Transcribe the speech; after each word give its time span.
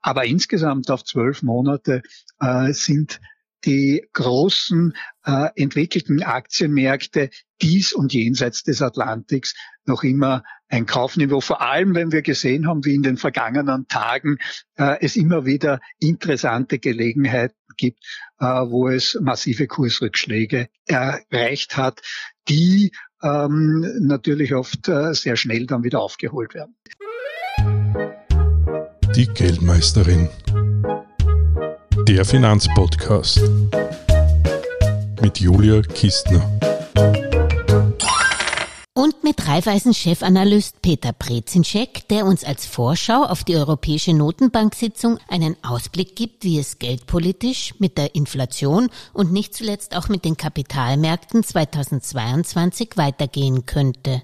Aber 0.00 0.24
insgesamt 0.24 0.90
auf 0.90 1.04
zwölf 1.04 1.42
Monate 1.42 2.02
äh, 2.40 2.72
sind 2.72 3.20
die 3.64 4.08
großen 4.12 4.94
äh, 5.24 5.48
entwickelten 5.54 6.22
Aktienmärkte 6.22 7.30
dies 7.60 7.92
und 7.92 8.12
jenseits 8.14 8.62
des 8.62 8.80
Atlantiks 8.80 9.54
noch 9.84 10.02
immer 10.02 10.44
ein 10.68 10.86
Kaufniveau, 10.86 11.40
vor 11.40 11.60
allem 11.60 11.94
wenn 11.94 12.12
wir 12.12 12.22
gesehen 12.22 12.66
haben, 12.66 12.84
wie 12.84 12.94
in 12.94 13.02
den 13.02 13.16
vergangenen 13.16 13.86
Tagen 13.88 14.38
äh, 14.76 14.96
es 15.00 15.16
immer 15.16 15.44
wieder 15.44 15.80
interessante 15.98 16.78
Gelegenheiten 16.78 17.56
gibt, 17.76 17.98
äh, 18.38 18.46
wo 18.46 18.88
es 18.88 19.18
massive 19.20 19.66
Kursrückschläge 19.66 20.68
erreicht 20.86 21.76
hat, 21.76 22.00
die 22.48 22.92
ähm, 23.22 23.80
natürlich 24.00 24.54
oft 24.54 24.88
äh, 24.88 25.12
sehr 25.12 25.36
schnell 25.36 25.66
dann 25.66 25.82
wieder 25.82 26.00
aufgeholt 26.00 26.54
werden. 26.54 26.76
Die 29.16 29.26
Geldmeisterin. 29.26 30.28
Der 32.06 32.24
Finanzpodcast 32.24 33.40
mit 35.20 35.40
Julia 35.40 35.82
Kistner. 35.82 36.48
Und 38.94 39.24
mit 39.24 39.46
Raiffeisen-Chefanalyst 39.46 40.80
Peter 40.82 41.12
Brezinschek, 41.12 42.06
der 42.08 42.24
uns 42.24 42.44
als 42.44 42.66
Vorschau 42.66 43.24
auf 43.24 43.42
die 43.42 43.56
Europäische 43.56 44.14
Notenbank-Sitzung 44.14 45.18
einen 45.28 45.56
Ausblick 45.62 46.14
gibt, 46.14 46.44
wie 46.44 46.58
es 46.58 46.78
geldpolitisch 46.78 47.74
mit 47.78 47.98
der 47.98 48.14
Inflation 48.14 48.90
und 49.12 49.32
nicht 49.32 49.54
zuletzt 49.54 49.96
auch 49.96 50.08
mit 50.08 50.24
den 50.24 50.36
Kapitalmärkten 50.36 51.42
2022 51.42 52.90
weitergehen 52.96 53.66
könnte. 53.66 54.22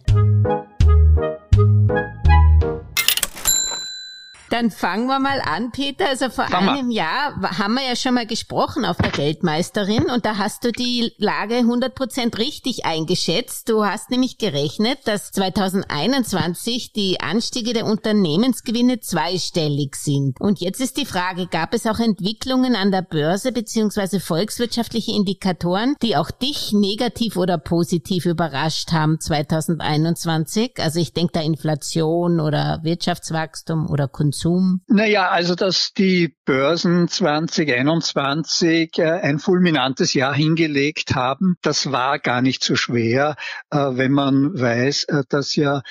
Dann 4.50 4.70
fangen 4.70 5.06
wir 5.06 5.18
mal 5.18 5.41
an, 5.41 5.73
Peter. 5.73 6.09
Also 6.09 6.30
vor 6.30 6.46
Fang 6.46 6.68
einem 6.68 6.91
Jahr 6.91 7.41
haben 7.59 7.75
wir 7.75 7.86
ja 7.86 7.97
schon 7.97 8.14
mal 8.14 8.27
gesprochen 8.27 8.84
auf 8.84 8.97
der 8.97 9.11
Geldmeisterin 9.11 10.05
und 10.05 10.25
da 10.25 10.38
hast 10.38 10.64
du 10.64 10.70
die 10.70 11.12
Lage 11.19 11.56
100 11.56 11.94
Prozent 11.94 12.38
richtig 12.38 12.84
eingeschätzt. 12.84 13.69
Du 13.69 13.84
hast 13.84 14.11
nämlich 14.11 14.38
gerechnet, 14.38 15.00
dass 15.05 15.33
2021 15.33 16.92
die 16.92 17.20
Anstiege 17.20 17.72
der 17.72 17.86
Unternehmensgewinne 17.86 19.00
zweistellig 19.00 19.97
sind. 19.97 20.41
Und 20.41 20.60
jetzt 20.60 20.81
ist 20.81 20.97
die 20.97 21.06
Frage, 21.06 21.47
gab 21.48 21.75
es 21.75 21.86
auch 21.86 21.98
Entwicklungen 21.98 22.77
an 22.77 22.92
der 22.92 23.03
Börse 23.03 23.50
beziehungsweise 23.50 24.20
volkswirtschaftliche 24.20 25.12
Indikatoren, 25.12 25.97
die 26.03 26.16
auch 26.16 26.31
dich 26.31 26.72
negativ 26.72 27.36
oder 27.36 27.58
positiv 27.58 28.27
überrascht 28.27 28.92
haben 28.92 29.19
2021? 29.19 30.75
Also 30.78 31.00
ich 31.00 31.12
denke 31.12 31.33
da 31.34 31.41
Inflation 31.41 32.38
oder 32.38 32.81
Wirtschaftswachstum 32.83 33.88
oder 33.91 34.06
Konsum. 34.06 34.36
Konsum? 34.37 34.83
Naja, 34.87 35.31
also 35.31 35.55
dass 35.55 35.92
die 35.92 36.37
Börsen 36.45 37.09
2021 37.09 38.98
äh, 38.98 39.11
ein 39.23 39.39
fulminantes 39.39 40.12
Jahr 40.15 40.34
hingelegt 40.34 41.15
haben, 41.15 41.56
das 41.62 41.91
war 41.91 42.19
gar 42.19 42.43
nicht 42.43 42.62
so 42.62 42.77
schwer, 42.77 43.37
äh, 43.70 43.78
wenn 43.78 44.12
man 44.12 44.59
weiß, 44.59 45.05
äh, 45.05 45.23
dass 45.28 45.56
ja 45.56 45.83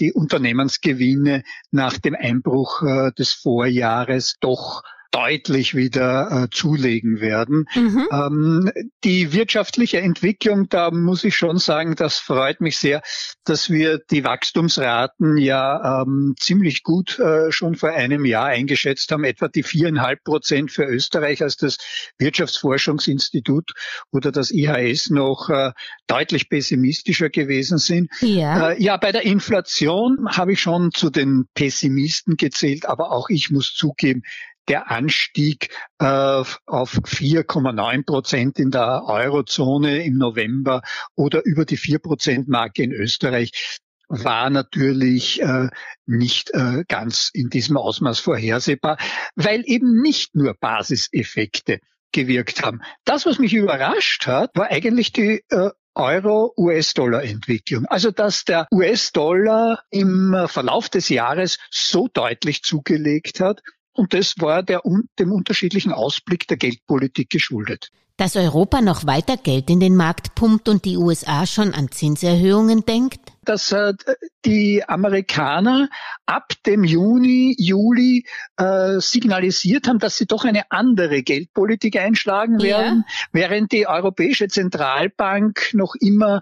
die 0.00 0.12
Unternehmensgewinne 0.12 1.42
nach 1.70 1.96
dem 1.96 2.14
Einbruch 2.14 2.82
des 3.16 3.32
Vorjahres 3.32 4.36
doch 4.40 4.82
deutlich 5.16 5.74
wieder 5.74 6.44
äh, 6.44 6.48
zulegen 6.50 7.20
werden. 7.20 7.64
Mhm. 7.74 8.06
Ähm, 8.12 8.72
die 9.02 9.32
wirtschaftliche 9.32 9.98
Entwicklung, 9.98 10.68
da 10.68 10.90
muss 10.90 11.24
ich 11.24 11.34
schon 11.34 11.56
sagen, 11.56 11.96
das 11.96 12.18
freut 12.18 12.60
mich 12.60 12.76
sehr, 12.76 13.00
dass 13.44 13.70
wir 13.70 13.98
die 14.10 14.24
Wachstumsraten 14.24 15.38
ja 15.38 16.02
ähm, 16.02 16.34
ziemlich 16.38 16.82
gut 16.82 17.18
äh, 17.18 17.50
schon 17.50 17.76
vor 17.76 17.90
einem 17.90 18.26
Jahr 18.26 18.46
eingeschätzt 18.46 19.10
haben, 19.10 19.24
etwa 19.24 19.48
die 19.48 19.62
viereinhalb 19.62 20.22
Prozent 20.22 20.70
für 20.70 20.84
Österreich, 20.84 21.42
als 21.42 21.56
das 21.56 21.78
Wirtschaftsforschungsinstitut 22.18 23.72
oder 24.12 24.30
das 24.30 24.50
IHS 24.50 25.08
noch 25.08 25.48
äh, 25.48 25.72
deutlich 26.08 26.50
pessimistischer 26.50 27.30
gewesen 27.30 27.78
sind. 27.78 28.10
Ja. 28.20 28.72
Äh, 28.72 28.82
ja, 28.82 28.98
bei 28.98 29.12
der 29.12 29.24
Inflation 29.24 30.28
habe 30.28 30.52
ich 30.52 30.60
schon 30.60 30.92
zu 30.92 31.08
den 31.08 31.46
Pessimisten 31.54 32.36
gezählt, 32.36 32.84
aber 32.84 33.12
auch 33.12 33.30
ich 33.30 33.50
muss 33.50 33.72
zugeben, 33.72 34.22
der 34.68 34.90
Anstieg 34.90 35.70
äh, 35.98 36.04
auf 36.04 36.56
4,9 36.66 38.04
Prozent 38.04 38.58
in 38.58 38.70
der 38.70 39.04
Eurozone 39.06 40.04
im 40.04 40.18
November 40.18 40.82
oder 41.14 41.44
über 41.44 41.64
die 41.64 41.76
4 41.76 41.98
Prozent 41.98 42.48
Marke 42.48 42.82
in 42.82 42.92
Österreich 42.92 43.80
war 44.08 44.50
natürlich 44.50 45.42
äh, 45.42 45.68
nicht 46.06 46.50
äh, 46.52 46.84
ganz 46.86 47.30
in 47.32 47.50
diesem 47.50 47.76
Ausmaß 47.76 48.20
vorhersehbar, 48.20 48.98
weil 49.34 49.62
eben 49.66 50.00
nicht 50.00 50.34
nur 50.34 50.54
Basiseffekte 50.54 51.80
gewirkt 52.12 52.62
haben. 52.64 52.82
Das, 53.04 53.26
was 53.26 53.38
mich 53.38 53.52
überrascht 53.52 54.26
hat, 54.26 54.52
war 54.54 54.70
eigentlich 54.70 55.12
die 55.12 55.42
äh, 55.50 55.70
Euro-US-Dollar-Entwicklung. 55.94 57.86
Also 57.86 58.10
dass 58.10 58.44
der 58.44 58.68
US-Dollar 58.70 59.82
im 59.90 60.36
Verlauf 60.46 60.88
des 60.88 61.08
Jahres 61.08 61.58
so 61.70 62.08
deutlich 62.12 62.62
zugelegt 62.62 63.40
hat 63.40 63.62
und 63.96 64.14
das 64.14 64.34
war 64.38 64.62
der, 64.62 64.82
dem 65.18 65.32
unterschiedlichen 65.32 65.92
Ausblick 65.92 66.46
der 66.48 66.56
Geldpolitik 66.56 67.30
geschuldet. 67.30 67.90
Dass 68.18 68.34
Europa 68.34 68.80
noch 68.80 69.06
weiter 69.06 69.36
Geld 69.36 69.68
in 69.68 69.78
den 69.78 69.94
Markt 69.94 70.34
pumpt 70.34 70.70
und 70.70 70.86
die 70.86 70.96
USA 70.96 71.46
schon 71.46 71.74
an 71.74 71.90
Zinserhöhungen 71.90 72.86
denkt? 72.86 73.20
Dass 73.44 73.72
äh, 73.72 73.92
die 74.46 74.82
Amerikaner 74.88 75.90
ab 76.24 76.52
dem 76.64 76.82
Juni, 76.82 77.54
Juli 77.58 78.24
äh, 78.56 79.00
signalisiert 79.00 79.86
haben, 79.86 79.98
dass 79.98 80.16
sie 80.16 80.24
doch 80.24 80.46
eine 80.46 80.70
andere 80.70 81.22
Geldpolitik 81.22 81.98
einschlagen 81.98 82.62
werden, 82.62 83.04
ja. 83.06 83.26
während 83.32 83.72
die 83.72 83.86
Europäische 83.86 84.48
Zentralbank 84.48 85.74
noch 85.74 85.94
immer 86.00 86.40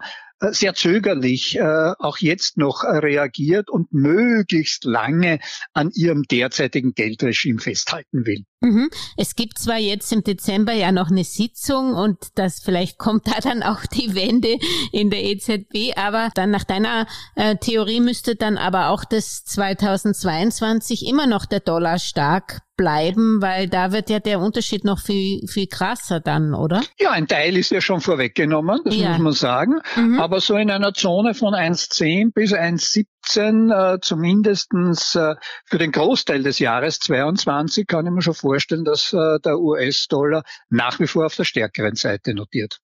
sehr 0.52 0.74
zögerlich 0.74 1.56
äh, 1.56 1.92
auch 1.98 2.18
jetzt 2.18 2.56
noch 2.56 2.84
reagiert 2.84 3.70
und 3.70 3.92
möglichst 3.92 4.84
lange 4.84 5.38
an 5.72 5.90
ihrem 5.94 6.22
derzeitigen 6.24 6.94
Geldregime 6.94 7.60
festhalten 7.60 8.26
will. 8.26 8.44
Mhm. 8.60 8.88
Es 9.16 9.34
gibt 9.34 9.58
zwar 9.58 9.78
jetzt 9.78 10.10
im 10.12 10.24
Dezember 10.24 10.72
ja 10.72 10.90
noch 10.90 11.10
eine 11.10 11.24
Sitzung 11.24 11.94
und 11.94 12.18
das 12.34 12.60
vielleicht 12.60 12.98
kommt 12.98 13.26
da 13.26 13.40
dann 13.40 13.62
auch 13.62 13.84
die 13.86 14.14
Wende 14.14 14.58
in 14.92 15.10
der 15.10 15.22
EZB, 15.24 15.96
aber 15.96 16.30
dann 16.34 16.50
nach 16.50 16.64
deiner 16.64 17.06
äh, 17.36 17.56
Theorie 17.56 18.00
müsste 18.00 18.36
dann 18.36 18.56
aber 18.56 18.88
auch 18.88 19.04
das 19.04 19.44
2022 19.44 21.06
immer 21.06 21.26
noch 21.26 21.46
der 21.46 21.60
Dollar 21.60 21.98
stark 21.98 22.62
bleiben, 22.76 23.40
weil 23.40 23.68
da 23.68 23.92
wird 23.92 24.10
ja 24.10 24.18
der 24.18 24.40
Unterschied 24.40 24.84
noch 24.84 25.00
viel, 25.00 25.46
viel 25.48 25.66
krasser 25.66 26.20
dann, 26.20 26.54
oder? 26.54 26.82
Ja, 26.98 27.10
ein 27.10 27.26
Teil 27.26 27.56
ist 27.56 27.70
ja 27.70 27.80
schon 27.80 28.00
vorweggenommen, 28.00 28.80
das 28.84 28.96
ja. 28.96 29.10
muss 29.10 29.18
man 29.18 29.32
sagen. 29.32 29.80
Mhm. 29.96 30.20
Aber 30.20 30.40
so 30.40 30.56
in 30.56 30.70
einer 30.70 30.92
Zone 30.92 31.34
von 31.34 31.54
1,10 31.54 32.32
bis 32.34 32.52
1,17, 32.52 33.94
äh, 33.94 34.00
zumindestens 34.00 35.14
äh, 35.14 35.34
für 35.64 35.78
den 35.78 35.92
Großteil 35.92 36.42
des 36.42 36.58
Jahres 36.58 36.98
22, 37.00 37.86
kann 37.86 38.06
ich 38.06 38.12
mir 38.12 38.22
schon 38.22 38.34
vorstellen, 38.34 38.84
dass 38.84 39.12
äh, 39.12 39.38
der 39.44 39.58
US-Dollar 39.58 40.42
nach 40.68 40.98
wie 41.00 41.06
vor 41.06 41.26
auf 41.26 41.36
der 41.36 41.44
stärkeren 41.44 41.94
Seite 41.94 42.34
notiert. 42.34 42.80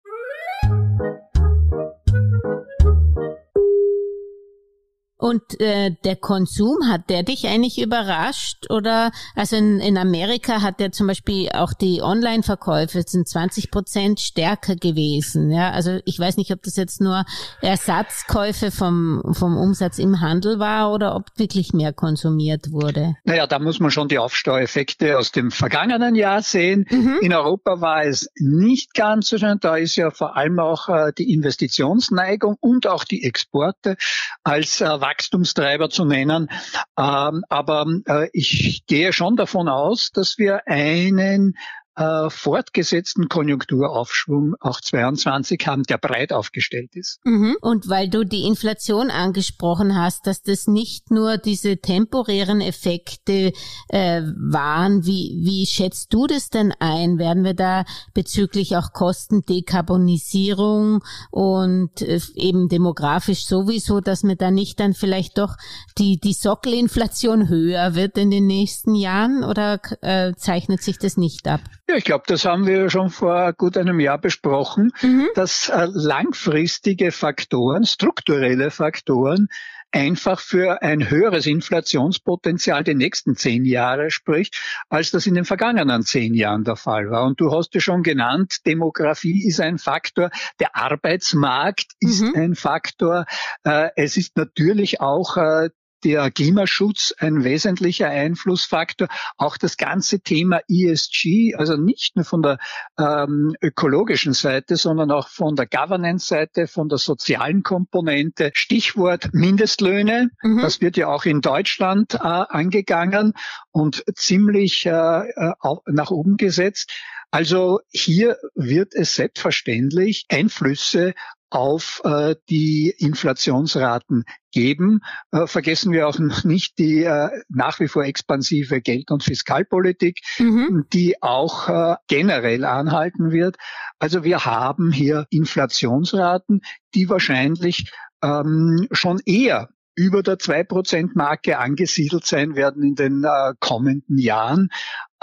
Und 5.25 5.59
äh, 5.59 5.93
der 6.05 6.17
Konsum, 6.17 6.87
hat 6.87 7.09
der 7.09 7.23
dich 7.23 7.47
eigentlich 7.47 7.81
überrascht? 7.81 8.71
Oder 8.71 9.11
also 9.35 9.57
in, 9.57 9.81
in 9.81 9.97
Amerika 9.97 10.61
hat 10.61 10.81
der 10.81 10.93
zum 10.93 11.07
Beispiel 11.07 11.49
auch 11.55 11.73
die 11.73 12.03
Online-Verkäufe 12.03 13.03
sind 13.07 13.27
20 13.27 13.71
Prozent 13.71 14.21
stärker 14.21 14.77
gewesen. 14.77 15.51
Ja, 15.51 15.71
also 15.71 15.99
ich 16.05 16.19
weiß 16.19 16.37
nicht, 16.37 16.53
ob 16.53 16.63
das 16.65 16.77
jetzt 16.77 17.01
nur 17.01 17.25
Ersatzkäufe 17.63 18.71
vom, 18.71 19.23
vom 19.33 19.57
Umsatz 19.57 19.99
im 19.99 20.21
Handel 20.21 20.59
war 20.59 20.93
oder 20.93 21.17
ob 21.17 21.25
wirklich 21.37 21.73
mehr 21.73 21.95
konsumiert 21.95 22.71
wurde. 22.71 23.15
Naja, 23.25 23.47
da 23.47 23.59
muss 23.59 23.81
man 23.81 23.91
schon 23.91 24.09
die 24.09 24.19
Aufsteuereffekte 24.19 25.17
aus 25.17 25.33
dem 25.33 25.51
vergangenen 25.51 26.17
Jahr 26.17 26.43
sehen. 26.43 26.85
Mhm. 26.91 27.21
In 27.23 27.33
Europa 27.33 27.81
war 27.81 28.05
es 28.05 28.29
nicht 28.37 28.93
ganz 28.93 29.31
so 29.31 29.39
schön. 29.39 29.57
Da 29.59 29.79
ist 29.79 29.97
ja 29.97 30.11
vor 30.11 30.37
allem 30.37 30.59
auch 30.59 30.91
äh, 30.91 31.13
die 31.17 31.33
Investitionsneigung 31.33 32.59
und 32.61 32.87
auch 32.87 33.05
die 33.05 33.25
Exporte 33.25 33.97
als 34.43 34.83
äh, 34.83 35.01
Wachstumstreiber 35.15 35.91
zu 35.91 36.05
nennen. 36.05 36.51
Ähm, 36.99 37.45
aber 37.49 37.87
äh, 38.07 38.29
ich 38.33 38.85
gehe 38.87 39.13
schon 39.13 39.37
davon 39.37 39.69
aus, 39.69 40.11
dass 40.13 40.39
wir 40.39 40.67
einen 40.67 41.57
äh, 41.97 42.29
fortgesetzten 42.29 43.29
Konjunkturaufschwung 43.29 44.57
auch 44.61 44.81
22 44.81 45.65
haben, 45.67 45.85
der 45.85 45.99
breit 45.99 46.33
aufgestellt 46.33 46.97
ist. 46.97 47.21
Mhm. 47.25 47.57
Und 47.61 47.89
weil 47.89 48.09
du 48.09 48.25
die 48.25 48.47
Inflation 48.47 49.11
angesprochen 49.11 49.97
hast, 49.97 50.27
dass 50.27 50.43
das 50.43 50.67
nicht 50.67 51.11
nur 51.11 51.39
diese 51.39 51.77
temporären 51.77 52.61
Effekte 52.61 53.53
äh, 53.89 54.23
waren, 54.37 55.07
wie, 55.07 55.41
wie 55.45 55.67
schätzt 55.67 56.13
du 56.13 56.27
das 56.27 56.51
denn 56.51 56.73
ein? 56.81 57.19
Werden 57.19 57.45
wir 57.45 57.55
da 57.55 57.85
bezüglich 58.13 58.77
auch 58.77 58.93
Kostendekarbonisierung 58.93 61.05
und 61.31 62.03
äh, 62.03 62.21
eben 62.35 62.69
demografisch 62.69 63.47
sowieso, 63.47 64.01
dass 64.01 64.25
wir 64.25 64.35
da 64.37 64.51
nicht 64.51 64.81
dann 64.81 64.95
vielleicht 64.95 65.39
doch 65.39 65.55
die, 65.99 66.19
die 66.19 66.33
Sockelinflation 66.33 67.49
höher 67.49 67.95
wird 67.95 68.19
in 68.19 68.31
den 68.31 68.47
nächsten 68.47 68.97
Jahren 68.97 69.45
oder 69.45 69.81
äh, 70.01 70.33
zeichnet 70.37 70.83
sich 70.83 70.99
das 70.99 71.17
nicht 71.17 71.47
ab? 71.47 71.61
Ja, 71.89 71.97
ich 71.97 72.05
glaube, 72.05 72.25
das 72.27 72.47
haben 72.47 72.67
wir 72.67 72.89
schon 72.89 73.11
vor 73.11 73.53
gut 73.53 73.77
einem 73.77 74.01
Jahr 74.01 74.19
besprochen, 74.19 74.91
mhm. 75.03 75.29
dass 75.35 75.69
äh, 75.69 75.87
langfristige 75.93 77.13
Faktoren, 77.13 77.85
strukturelle 77.85 78.71
Faktoren 78.71 79.49
einfach 79.95 80.41
für 80.41 80.83
ein 80.83 81.09
höheres 81.09 81.47
Inflationspotenzial 81.47 82.83
die 82.83 82.95
nächsten 82.95 83.37
zehn 83.37 83.65
Jahre 83.65 84.11
spricht, 84.11 84.61
als 84.89 85.13
das 85.13 85.27
in 85.27 85.35
den 85.35 85.45
vergangenen 85.45 86.03
zehn 86.03 86.35
Jahren 86.35 86.65
der 86.65 86.77
Fall 86.77 87.11
war. 87.11 87.25
Und 87.25 87.41
du 87.41 87.53
hast 87.53 87.77
es 87.77 87.85
schon 87.85 88.03
genannt, 88.03 88.67
Demografie 88.67 89.47
ist 89.47 89.61
ein 89.61 89.79
Faktor, 89.79 90.31
der 90.59 90.75
Arbeitsmarkt 90.75 91.93
ist 92.01 92.23
mhm. 92.23 92.35
ein 92.35 92.55
Faktor. 92.57 93.27
Äh, 93.63 93.91
es 93.95 94.17
ist 94.17 94.37
natürlich 94.37 95.01
auch 95.01 95.37
äh, 95.37 95.69
der 96.05 96.31
Klimaschutz 96.31 97.15
ein 97.19 97.45
wesentlicher 97.45 98.09
Einflussfaktor. 98.09 99.09
Auch 99.37 99.57
das 99.57 99.77
ganze 99.77 100.21
Thema 100.21 100.61
ESG, 100.69 101.55
also 101.57 101.77
nicht 101.77 102.17
nur 102.17 102.25
von 102.25 102.43
der 102.43 102.59
ähm, 102.99 103.55
ökologischen 103.61 104.35
Seite, 104.35 104.77
sondern 104.77 105.11
auch 105.11 105.29
von 105.29 105.57
der 105.57 105.67
Governance-Seite, 105.67 106.67
von 106.67 106.89
der 106.89 106.99
sozialen 106.99 107.63
Komponente. 107.63 108.51
Stichwort 108.55 109.31
Mindestlöhne. 109.33 110.31
Mhm. 110.43 110.61
Das 110.61 110.81
wird 110.81 110.97
ja 110.97 111.09
auch 111.09 111.25
in 111.25 111.41
Deutschland 111.41 112.15
äh, 112.15 112.19
angegangen 112.19 113.33
und 113.71 114.05
ziemlich 114.15 114.87
äh, 114.87 114.91
äh 114.91 115.55
nach 115.87 116.11
oben 116.11 116.37
gesetzt. 116.37 116.93
Also 117.31 117.81
hier 117.91 118.37
wird 118.55 118.95
es 118.95 119.17
selbstverständlich 119.17 120.27
Einflüsse 120.29 121.15
auf 121.55 122.03
äh, 122.05 122.35
die 122.51 122.93
Inflationsraten 122.99 124.25
geben. 124.51 125.01
Äh, 125.31 125.47
vergessen 125.47 125.93
wir 125.93 126.09
auch 126.09 126.19
nicht 126.43 126.79
die 126.79 127.05
äh, 127.05 127.29
nach 127.49 127.79
wie 127.79 127.87
vor 127.87 128.05
expansive 128.05 128.81
Geld- 128.81 129.13
und 129.13 129.23
Fiskalpolitik, 129.23 130.19
mhm. 130.39 130.87
die 130.93 131.23
auch 131.23 131.69
äh, 131.69 131.95
generell 132.09 132.65
anhalten 132.65 133.31
wird. 133.31 133.57
Also 134.01 134.25
wir 134.25 134.45
haben 134.45 134.91
hier 134.91 135.27
Inflationsraten, 135.31 136.61
die 136.95 137.09
wahrscheinlich 137.09 137.93
ähm, 138.21 138.89
schon 138.91 139.21
eher 139.25 139.69
über 139.97 140.25
der 140.25 140.39
2%-Marke 140.39 141.59
angesiedelt 141.59 142.27
sein 142.27 142.57
werden 142.57 142.83
in 142.83 142.95
den 142.97 143.23
äh, 143.23 143.55
kommenden 143.61 144.19
Jahren, 144.19 144.71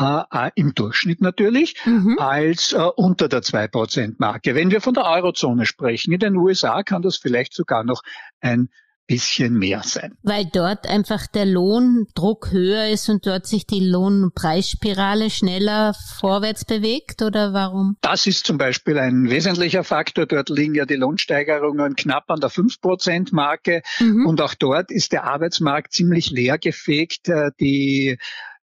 äh, 0.02 0.48
äh, 0.48 0.52
im 0.56 0.74
Durchschnitt 0.74 1.22
natürlich, 1.22 1.76
mhm. 1.86 2.18
als 2.20 2.74
äh, 2.74 2.78
unter 2.78 3.30
der 3.30 3.42
2%-Marke. 3.42 4.56
Wenn 4.56 4.72
wir 4.72 4.82
von 4.82 4.94
der 4.94 5.06
Eurozone 5.06 5.66
sprechen, 5.66 6.12
in 6.12 6.20
den 6.20 6.36
USA 6.36 6.84
kann 6.84 7.02
das 7.02 7.18
vielleicht 7.18 7.54
sogar 7.54 7.84
noch 7.84 8.02
ein 8.40 8.70
bisschen 9.12 9.58
mehr 9.58 9.82
sein. 9.84 10.14
Weil 10.24 10.46
dort 10.54 10.88
einfach 10.88 11.28
der 11.28 11.46
Lohndruck 11.46 12.52
höher 12.52 12.88
ist 12.88 13.10
und 13.10 13.28
dort 13.28 13.46
sich 13.46 13.68
die 13.68 13.86
Lohnpreisspirale 13.86 15.30
schneller 15.30 15.94
vorwärts 16.18 16.64
bewegt 16.64 17.22
oder 17.22 17.52
warum? 17.52 17.98
Das 18.00 18.26
ist 18.26 18.46
zum 18.46 18.58
Beispiel 18.58 18.98
ein 18.98 19.30
wesentlicher 19.30 19.84
Faktor. 19.84 20.28
Dort 20.28 20.48
liegen 20.48 20.76
ja 20.76 20.86
die 20.86 20.96
Lohnsteigerungen 20.96 21.96
knapp 21.96 22.30
an 22.30 22.40
der 22.40 22.52
5%-Marke 22.52 23.82
mhm. 24.00 24.28
und 24.28 24.40
auch 24.40 24.54
dort 24.54 24.92
ist 24.92 25.12
der 25.12 25.26
Arbeitsmarkt 25.26 25.92
ziemlich 25.92 26.32
leergefegt. 26.32 27.28
Äh, 27.28 27.52
die 27.60 28.18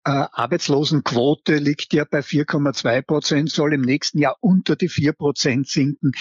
Arbeitslosenquote 0.09 1.55
liegt 1.55 1.93
ja 1.93 2.05
bei 2.09 2.19
4,2 2.19 3.01
Prozent, 3.01 3.51
soll 3.51 3.73
im 3.73 3.81
nächsten 3.81 4.19
Jahr 4.19 4.37
unter 4.39 4.75
die 4.75 4.89
4 4.89 5.13
Prozent 5.13 5.67
sinken. 5.67 6.11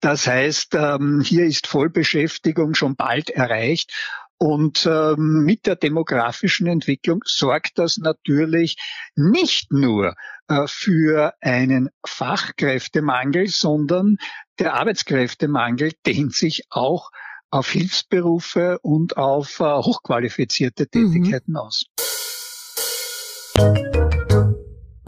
Das 0.00 0.26
heißt, 0.26 0.74
ähm, 0.74 1.20
hier 1.20 1.44
ist 1.44 1.66
Vollbeschäftigung 1.66 2.74
schon 2.74 2.96
bald 2.96 3.30
erreicht. 3.30 3.92
Und 4.38 4.86
ähm, 4.86 5.44
mit 5.44 5.66
der 5.66 5.76
demografischen 5.76 6.66
Entwicklung 6.66 7.20
sorgt 7.24 7.78
das 7.78 7.96
natürlich 7.96 8.76
nicht 9.14 9.72
nur 9.72 10.14
äh, 10.48 10.66
für 10.66 11.32
einen 11.40 11.88
Fachkräftemangel, 12.06 13.48
sondern 13.48 14.18
der 14.58 14.74
Arbeitskräftemangel 14.74 15.92
dehnt 16.04 16.34
sich 16.34 16.64
auch 16.68 17.10
auf 17.50 17.70
Hilfsberufe 17.70 18.78
und 18.82 19.16
auf 19.16 19.60
äh, 19.60 19.64
hochqualifizierte 19.64 20.84
mhm. 20.84 21.12
Tätigkeiten 21.12 21.52
mhm. 21.52 21.58
aus. 21.58 21.86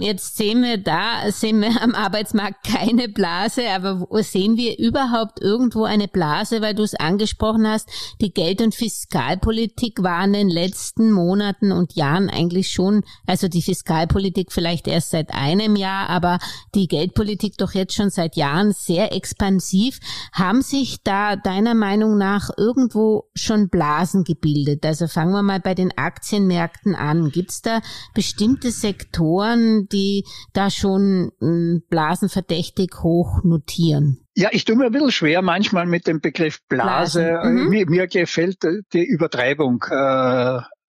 Jetzt 0.00 0.36
sehen 0.36 0.62
wir 0.62 0.78
da, 0.78 1.28
sehen 1.32 1.60
wir 1.60 1.82
am 1.82 1.92
Arbeitsmarkt 1.92 2.64
keine 2.64 3.08
Blase, 3.08 3.68
aber 3.68 4.06
sehen 4.22 4.56
wir 4.56 4.78
überhaupt 4.78 5.40
irgendwo 5.40 5.82
eine 5.82 6.06
Blase, 6.06 6.62
weil 6.62 6.76
du 6.76 6.84
es 6.84 6.94
angesprochen 6.94 7.66
hast, 7.66 7.88
die 8.20 8.32
Geld- 8.32 8.62
und 8.62 8.76
Fiskalpolitik 8.76 10.00
war 10.00 10.24
in 10.24 10.34
den 10.34 10.50
letzten 10.50 11.10
Monaten 11.10 11.72
und 11.72 11.96
Jahren 11.96 12.30
eigentlich 12.30 12.70
schon, 12.70 13.02
also 13.26 13.48
die 13.48 13.60
Fiskalpolitik 13.60 14.52
vielleicht 14.52 14.86
erst 14.86 15.10
seit 15.10 15.34
einem 15.34 15.74
Jahr, 15.74 16.08
aber 16.08 16.38
die 16.76 16.86
Geldpolitik 16.86 17.58
doch 17.58 17.74
jetzt 17.74 17.94
schon 17.94 18.10
seit 18.10 18.36
Jahren 18.36 18.70
sehr 18.72 19.12
expansiv. 19.12 19.98
Haben 20.32 20.62
sich 20.62 21.02
da 21.02 21.34
deiner 21.34 21.74
Meinung 21.74 22.16
nach 22.18 22.50
irgendwo 22.56 23.24
schon 23.34 23.68
Blasen 23.68 24.22
gebildet? 24.22 24.86
Also 24.86 25.08
fangen 25.08 25.32
wir 25.32 25.42
mal 25.42 25.58
bei 25.58 25.74
den 25.74 25.90
Aktienmärkten 25.98 26.94
an. 26.94 27.30
Gibt 27.30 27.50
es 27.50 27.62
da 27.62 27.80
bestimmte 28.14 28.70
Sektoren, 28.70 29.87
die 29.92 30.24
da 30.52 30.70
schon 30.70 31.32
hm, 31.40 31.82
blasenverdächtig 31.88 32.90
hoch 33.02 33.42
notieren? 33.44 34.26
Ja, 34.34 34.50
ich 34.52 34.64
tue 34.64 34.76
mir 34.76 34.86
ein 34.86 34.92
bisschen 34.92 35.10
schwer 35.10 35.42
manchmal 35.42 35.86
mit 35.86 36.06
dem 36.06 36.20
Begriff 36.20 36.60
Blase. 36.68 37.40
Mhm. 37.42 37.68
Mir, 37.68 37.90
mir, 37.90 38.06
gefällt 38.06 38.58
die 38.92 39.04
Übertreibung 39.04 39.84
äh, 39.90 39.94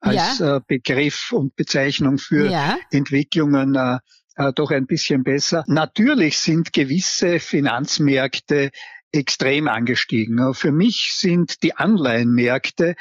als 0.01 0.39
ja. 0.39 0.57
äh, 0.57 0.61
Begriff 0.67 1.31
und 1.31 1.55
Bezeichnung 1.55 2.17
für 2.17 2.49
ja. 2.49 2.77
Entwicklungen 2.91 3.75
äh, 3.75 3.97
äh, 4.35 4.53
doch 4.53 4.71
ein 4.71 4.85
bisschen 4.85 5.23
besser. 5.23 5.63
Natürlich 5.67 6.37
sind 6.37 6.73
gewisse 6.73 7.39
Finanzmärkte 7.39 8.71
extrem 9.11 9.67
angestiegen. 9.67 10.53
Für 10.53 10.71
mich 10.71 11.13
sind 11.13 11.63
die 11.63 11.75
Anleihenmärkte 11.75 12.95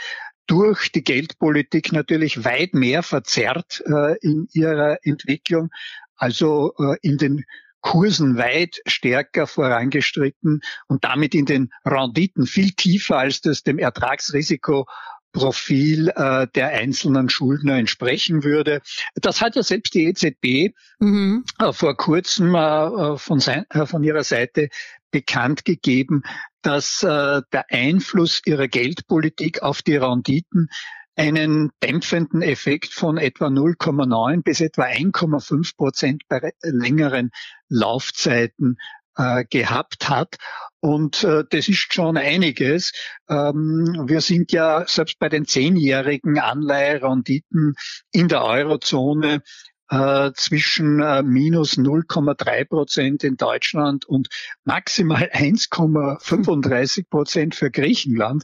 durch 0.48 0.90
die 0.90 1.04
Geldpolitik 1.04 1.92
natürlich 1.92 2.44
weit 2.44 2.74
mehr 2.74 3.04
verzerrt 3.04 3.84
äh, 3.86 4.16
in 4.20 4.48
ihrer 4.52 4.98
Entwicklung, 5.02 5.70
also 6.16 6.74
äh, 6.78 6.96
in 7.02 7.18
den 7.18 7.44
Kursen 7.80 8.36
weit 8.36 8.80
stärker 8.86 9.46
vorangestritten 9.46 10.62
und 10.88 11.04
damit 11.04 11.36
in 11.36 11.46
den 11.46 11.70
Renditen 11.84 12.46
viel 12.46 12.72
tiefer, 12.72 13.18
als 13.18 13.40
das 13.40 13.62
dem 13.62 13.78
Ertragsrisikoprofil 13.78 16.08
äh, 16.08 16.48
der 16.54 16.70
einzelnen 16.70 17.28
Schuldner 17.28 17.76
entsprechen 17.76 18.42
würde. 18.42 18.80
Das 19.14 19.40
hat 19.40 19.54
ja 19.54 19.62
selbst 19.62 19.94
die 19.94 20.06
EZB 20.06 20.74
mhm. 20.98 21.44
äh, 21.60 21.72
vor 21.72 21.96
kurzem 21.96 22.56
äh, 22.56 23.16
von, 23.16 23.38
sein, 23.38 23.64
äh, 23.70 23.86
von 23.86 24.02
ihrer 24.02 24.24
Seite 24.24 24.70
bekannt 25.10 25.64
gegeben, 25.64 26.22
dass 26.62 27.02
äh, 27.02 27.42
der 27.52 27.66
Einfluss 27.70 28.42
ihrer 28.44 28.68
Geldpolitik 28.68 29.62
auf 29.62 29.82
die 29.82 29.96
Renditen 29.96 30.68
einen 31.16 31.70
dämpfenden 31.82 32.42
Effekt 32.42 32.92
von 32.94 33.18
etwa 33.18 33.46
0,9 33.46 34.42
bis 34.42 34.60
etwa 34.60 34.84
1,5 34.84 35.76
Prozent 35.76 36.22
bei 36.28 36.52
längeren 36.62 37.30
Laufzeiten 37.68 38.76
äh, 39.16 39.44
gehabt 39.50 40.08
hat. 40.08 40.36
Und 40.80 41.24
äh, 41.24 41.42
das 41.50 41.68
ist 41.68 41.92
schon 41.92 42.16
einiges. 42.16 42.92
Ähm, 43.28 44.04
wir 44.06 44.20
sind 44.20 44.52
ja 44.52 44.84
selbst 44.86 45.18
bei 45.18 45.28
den 45.28 45.44
zehnjährigen 45.44 46.38
Anleiherenditen 46.38 47.74
in 48.12 48.28
der 48.28 48.44
Eurozone 48.44 49.42
äh, 49.90 50.32
zwischen 50.34 51.00
äh, 51.00 51.22
minus 51.22 51.78
0,3 51.78 52.64
Prozent 52.66 53.24
in 53.24 53.36
Deutschland 53.36 54.04
und 54.04 54.28
maximal 54.64 55.22
1,35 55.32 57.08
Prozent 57.08 57.54
für 57.54 57.70
Griechenland. 57.70 58.42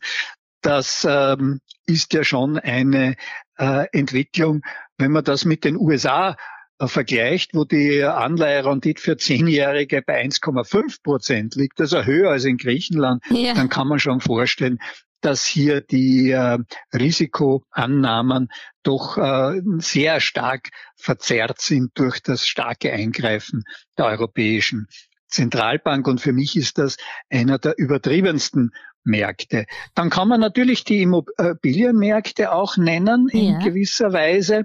Das 0.62 1.06
ähm, 1.08 1.60
ist 1.86 2.14
ja 2.14 2.24
schon 2.24 2.58
eine 2.58 3.16
äh, 3.58 3.86
Entwicklung, 3.92 4.62
wenn 4.96 5.12
man 5.12 5.24
das 5.24 5.44
mit 5.44 5.64
den 5.64 5.76
USA 5.76 6.36
äh, 6.78 6.86
vergleicht, 6.88 7.54
wo 7.54 7.64
die 7.64 8.02
Anleiherendite 8.02 9.00
für 9.00 9.16
Zehnjährige 9.16 10.02
bei 10.02 10.24
1,5 10.24 11.02
Prozent 11.02 11.54
liegt, 11.54 11.80
also 11.80 12.04
höher 12.04 12.30
als 12.30 12.44
in 12.44 12.56
Griechenland, 12.56 13.22
ja. 13.30 13.54
dann 13.54 13.68
kann 13.68 13.88
man 13.88 13.98
schon 13.98 14.20
vorstellen, 14.20 14.78
dass 15.24 15.44
hier 15.44 15.80
die 15.80 16.30
äh, 16.30 16.58
Risikoannahmen 16.92 18.48
doch 18.82 19.16
äh, 19.16 19.60
sehr 19.78 20.20
stark 20.20 20.68
verzerrt 20.96 21.60
sind 21.60 21.92
durch 21.94 22.22
das 22.22 22.46
starke 22.46 22.92
Eingreifen 22.92 23.64
der 23.96 24.06
Europäischen 24.06 24.86
Zentralbank. 25.28 26.06
Und 26.06 26.20
für 26.20 26.32
mich 26.32 26.56
ist 26.56 26.78
das 26.78 26.96
einer 27.30 27.58
der 27.58 27.74
übertriebensten 27.78 28.72
Märkte. 29.04 29.66
Dann 29.94 30.10
kann 30.10 30.28
man 30.28 30.40
natürlich 30.40 30.84
die 30.84 31.02
Immobilienmärkte 31.02 32.52
auch 32.52 32.76
nennen 32.76 33.28
in 33.28 33.54
ja. 33.54 33.58
gewisser 33.58 34.12
Weise. 34.12 34.64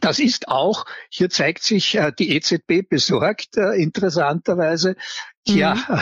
Das 0.00 0.18
ist 0.18 0.48
auch, 0.48 0.84
hier 1.10 1.30
zeigt 1.30 1.62
sich 1.62 1.94
äh, 1.94 2.12
die 2.16 2.34
EZB 2.34 2.88
besorgt, 2.88 3.56
äh, 3.56 3.74
interessanterweise. 3.80 4.96
Ja, 5.48 5.74
mhm. 5.74 6.00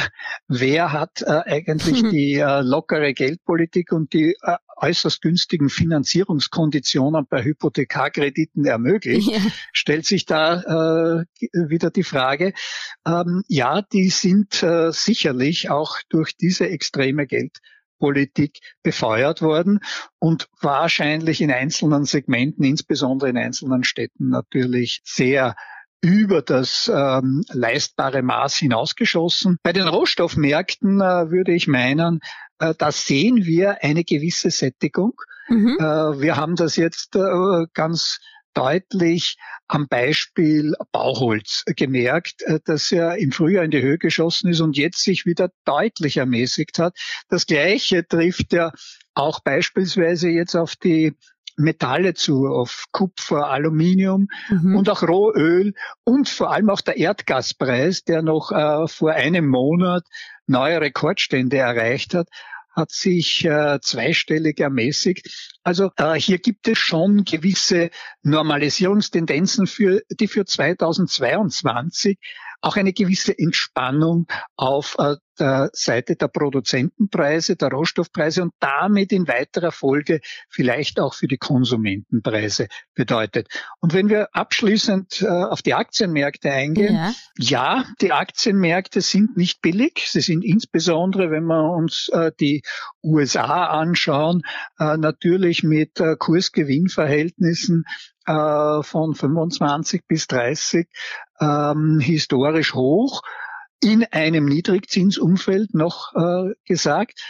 wer 0.48 0.92
hat 0.92 1.20
äh, 1.20 1.42
eigentlich 1.44 2.02
mhm. 2.02 2.10
die 2.10 2.36
lockere 2.36 3.12
Geldpolitik 3.12 3.92
und 3.92 4.14
die 4.14 4.36
äußerst 4.76 5.20
günstigen 5.20 5.68
Finanzierungskonditionen 5.68 7.26
bei 7.28 7.44
Hypothekarkrediten 7.44 8.64
ermöglicht? 8.64 9.30
Ja. 9.30 9.38
Stellt 9.72 10.06
sich 10.06 10.24
da 10.24 11.26
wieder 11.52 11.90
die 11.90 12.04
Frage. 12.04 12.54
Ähm, 13.06 13.42
ja, 13.48 13.82
die 13.82 14.08
sind 14.08 14.64
sicherlich 14.90 15.68
auch 15.68 15.98
durch 16.08 16.36
diese 16.36 16.68
extreme 16.68 17.26
Geld 17.26 17.58
Politik 18.04 18.58
befeuert 18.82 19.40
worden 19.40 19.80
und 20.18 20.50
wahrscheinlich 20.60 21.40
in 21.40 21.50
einzelnen 21.50 22.04
Segmenten, 22.04 22.62
insbesondere 22.62 23.30
in 23.30 23.38
einzelnen 23.38 23.82
Städten 23.82 24.28
natürlich 24.28 25.00
sehr 25.04 25.56
über 26.02 26.42
das 26.42 26.92
ähm, 26.94 27.44
leistbare 27.50 28.20
Maß 28.20 28.56
hinausgeschossen. 28.56 29.56
Bei 29.62 29.72
den 29.72 29.88
Rohstoffmärkten 29.88 31.00
äh, 31.00 31.30
würde 31.30 31.54
ich 31.54 31.66
meinen, 31.66 32.20
äh, 32.58 32.74
da 32.76 32.92
sehen 32.92 33.46
wir 33.46 33.82
eine 33.82 34.04
gewisse 34.04 34.50
Sättigung. 34.50 35.14
Mhm. 35.48 35.78
Äh, 35.80 36.20
wir 36.20 36.36
haben 36.36 36.56
das 36.56 36.76
jetzt 36.76 37.16
äh, 37.16 37.64
ganz 37.72 38.18
deutlich 38.54 39.36
am 39.68 39.88
Beispiel 39.88 40.74
Bauholz 40.92 41.64
gemerkt, 41.76 42.42
äh, 42.42 42.60
dass 42.64 42.90
er 42.92 43.16
im 43.16 43.32
Frühjahr 43.32 43.64
in 43.64 43.70
die 43.70 43.82
Höhe 43.82 43.98
geschossen 43.98 44.50
ist 44.50 44.60
und 44.60 44.76
jetzt 44.76 45.02
sich 45.02 45.26
wieder 45.26 45.50
deutlich 45.64 46.16
ermäßigt 46.16 46.78
hat. 46.78 46.96
Das 47.28 47.46
Gleiche 47.46 48.06
trifft 48.06 48.52
ja 48.52 48.72
auch 49.14 49.40
beispielsweise 49.40 50.28
jetzt 50.28 50.54
auf 50.54 50.76
die 50.76 51.12
Metalle 51.56 52.14
zu, 52.14 52.46
auf 52.46 52.86
Kupfer, 52.90 53.48
Aluminium 53.48 54.28
mhm. 54.48 54.76
und 54.76 54.88
auch 54.90 55.02
Rohöl 55.02 55.74
und 56.02 56.28
vor 56.28 56.52
allem 56.52 56.68
auch 56.68 56.80
der 56.80 56.96
Erdgaspreis, 56.96 58.02
der 58.02 58.22
noch 58.22 58.50
äh, 58.50 58.88
vor 58.88 59.12
einem 59.12 59.46
Monat 59.48 60.04
neue 60.46 60.80
Rekordstände 60.80 61.58
erreicht 61.58 62.14
hat 62.14 62.28
hat 62.74 62.90
sich 62.90 63.44
äh, 63.44 63.78
zweistellig 63.80 64.60
ermäßigt. 64.60 65.56
Also 65.62 65.90
äh, 65.96 66.14
hier 66.14 66.38
gibt 66.38 66.68
es 66.68 66.78
schon 66.78 67.24
gewisse 67.24 67.90
Normalisierungstendenzen, 68.22 69.66
für, 69.66 70.02
die 70.10 70.28
für 70.28 70.44
2022 70.44 72.18
auch 72.60 72.76
eine 72.76 72.92
gewisse 72.92 73.38
Entspannung 73.38 74.26
auf 74.56 74.96
äh, 74.98 75.16
der 75.38 75.70
Seite 75.72 76.16
der 76.16 76.28
Produzentenpreise, 76.28 77.56
der 77.56 77.70
Rohstoffpreise 77.70 78.42
und 78.42 78.52
damit 78.60 79.12
in 79.12 79.28
weiterer 79.28 79.72
Folge 79.72 80.20
vielleicht 80.48 81.00
auch 81.00 81.14
für 81.14 81.26
die 81.26 81.38
Konsumentenpreise 81.38 82.68
bedeutet. 82.94 83.48
Und 83.80 83.94
wenn 83.94 84.08
wir 84.08 84.28
abschließend 84.34 85.22
äh, 85.22 85.26
auf 85.26 85.62
die 85.62 85.74
Aktienmärkte 85.74 86.50
eingehen, 86.50 86.94
ja. 86.94 87.12
ja. 87.36 87.84
die 88.00 88.12
Aktienmärkte 88.12 89.00
sind 89.00 89.36
nicht 89.36 89.60
billig. 89.62 90.06
Sie 90.08 90.20
sind 90.20 90.44
insbesondere, 90.44 91.30
wenn 91.30 91.44
wir 91.44 91.70
uns 91.70 92.08
äh, 92.12 92.30
die 92.38 92.62
USA 93.02 93.66
anschauen, 93.66 94.42
äh, 94.78 94.96
natürlich 94.96 95.62
mit 95.62 96.00
äh, 96.00 96.16
Kursgewinnverhältnissen 96.16 97.84
äh, 98.26 98.82
von 98.82 99.14
25 99.14 100.06
bis 100.06 100.26
30 100.26 100.88
ähm, 101.40 101.98
historisch 102.00 102.74
hoch 102.74 103.22
in 103.80 104.04
einem 104.04 104.46
Niedrigzinsumfeld 104.46 105.74
noch 105.74 106.12
äh, 106.14 106.54
gesagt. 106.64 107.20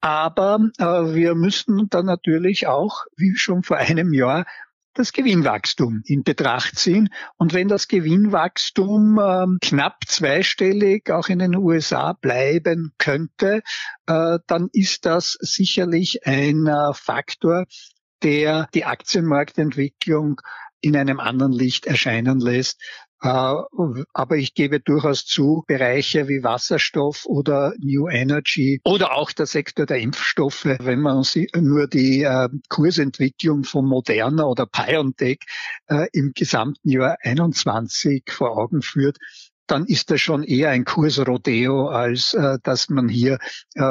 Aber 0.00 0.70
äh, 0.78 0.84
wir 0.84 1.34
müssen 1.34 1.88
dann 1.90 2.06
natürlich 2.06 2.66
auch, 2.66 3.04
wie 3.16 3.36
schon 3.36 3.62
vor 3.62 3.76
einem 3.76 4.12
Jahr, 4.12 4.46
das 4.94 5.12
Gewinnwachstum 5.12 6.02
in 6.04 6.24
Betracht 6.24 6.78
ziehen. 6.78 7.10
Und 7.36 7.54
wenn 7.54 7.68
das 7.68 7.86
Gewinnwachstum 7.86 9.18
äh, 9.18 9.66
knapp 9.66 9.98
zweistellig 10.06 11.10
auch 11.10 11.28
in 11.28 11.38
den 11.38 11.56
USA 11.56 12.12
bleiben 12.14 12.92
könnte, 12.98 13.62
äh, 14.06 14.38
dann 14.46 14.68
ist 14.72 15.06
das 15.06 15.36
sicherlich 15.40 16.26
ein 16.26 16.66
äh, 16.66 16.92
Faktor, 16.94 17.66
der 18.22 18.68
die 18.74 18.84
Aktienmarktentwicklung 18.84 20.40
in 20.80 20.96
einem 20.96 21.20
anderen 21.20 21.52
Licht 21.52 21.86
erscheinen 21.86 22.40
lässt, 22.40 22.80
aber 23.20 24.36
ich 24.36 24.54
gebe 24.54 24.80
durchaus 24.80 25.26
zu, 25.26 25.64
Bereiche 25.66 26.28
wie 26.28 26.42
Wasserstoff 26.42 27.26
oder 27.26 27.74
New 27.78 28.08
Energy 28.08 28.80
oder 28.84 29.14
auch 29.14 29.32
der 29.32 29.46
Sektor 29.46 29.86
der 29.86 29.98
Impfstoffe, 29.98 30.64
wenn 30.64 31.00
man 31.00 31.24
nur 31.56 31.86
die 31.86 32.22
äh, 32.22 32.48
Kursentwicklung 32.68 33.64
von 33.64 33.86
Moderna 33.86 34.44
oder 34.44 34.66
BioNTech 34.66 35.40
äh, 35.88 36.06
im 36.12 36.32
gesamten 36.34 36.88
Jahr 36.88 37.16
21 37.22 38.24
vor 38.30 38.56
Augen 38.56 38.80
führt, 38.82 39.18
dann 39.66 39.84
ist 39.86 40.10
das 40.10 40.20
schon 40.20 40.42
eher 40.42 40.70
ein 40.70 40.84
Kursrodeo, 40.84 41.86
als 41.86 42.36
dass 42.64 42.88
man 42.88 43.08
hier 43.08 43.38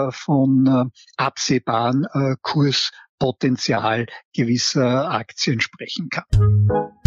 von 0.10 0.92
absehbaren 1.16 2.06
Kurspotenzial 2.42 4.08
gewisser 4.34 5.10
Aktien 5.10 5.62
sprechen 5.62 6.10
kann. 6.10 6.99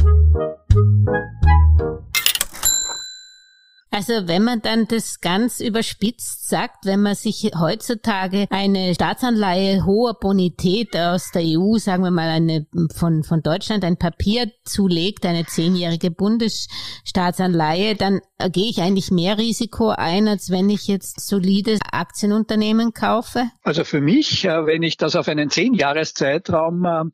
Also 4.02 4.26
wenn 4.26 4.42
man 4.42 4.60
dann 4.60 4.88
das 4.88 5.20
ganz 5.20 5.60
überspitzt 5.60 6.48
sagt, 6.48 6.86
wenn 6.86 7.02
man 7.02 7.14
sich 7.14 7.52
heutzutage 7.56 8.48
eine 8.50 8.96
Staatsanleihe 8.96 9.86
hoher 9.86 10.18
Bonität 10.18 10.96
aus 10.96 11.30
der 11.30 11.42
EU, 11.44 11.76
sagen 11.78 12.02
wir 12.02 12.10
mal 12.10 12.28
eine 12.28 12.66
von, 12.96 13.22
von 13.22 13.42
Deutschland, 13.42 13.84
ein 13.84 13.98
Papier 13.98 14.50
zulegt, 14.64 15.24
eine 15.24 15.46
zehnjährige 15.46 16.10
Bundesstaatsanleihe, 16.10 17.94
dann 17.94 18.20
gehe 18.50 18.70
ich 18.70 18.80
eigentlich 18.80 19.12
mehr 19.12 19.38
Risiko 19.38 19.90
ein, 19.90 20.26
als 20.26 20.50
wenn 20.50 20.68
ich 20.68 20.88
jetzt 20.88 21.20
solides 21.20 21.78
Aktienunternehmen 21.92 22.94
kaufe? 22.94 23.44
Also 23.62 23.84
für 23.84 24.00
mich, 24.00 24.42
wenn 24.42 24.82
ich 24.82 24.96
das 24.96 25.14
auf 25.14 25.28
einen 25.28 25.48
Zehnjahreszeitraum 25.48 26.84
äh, 26.84 27.04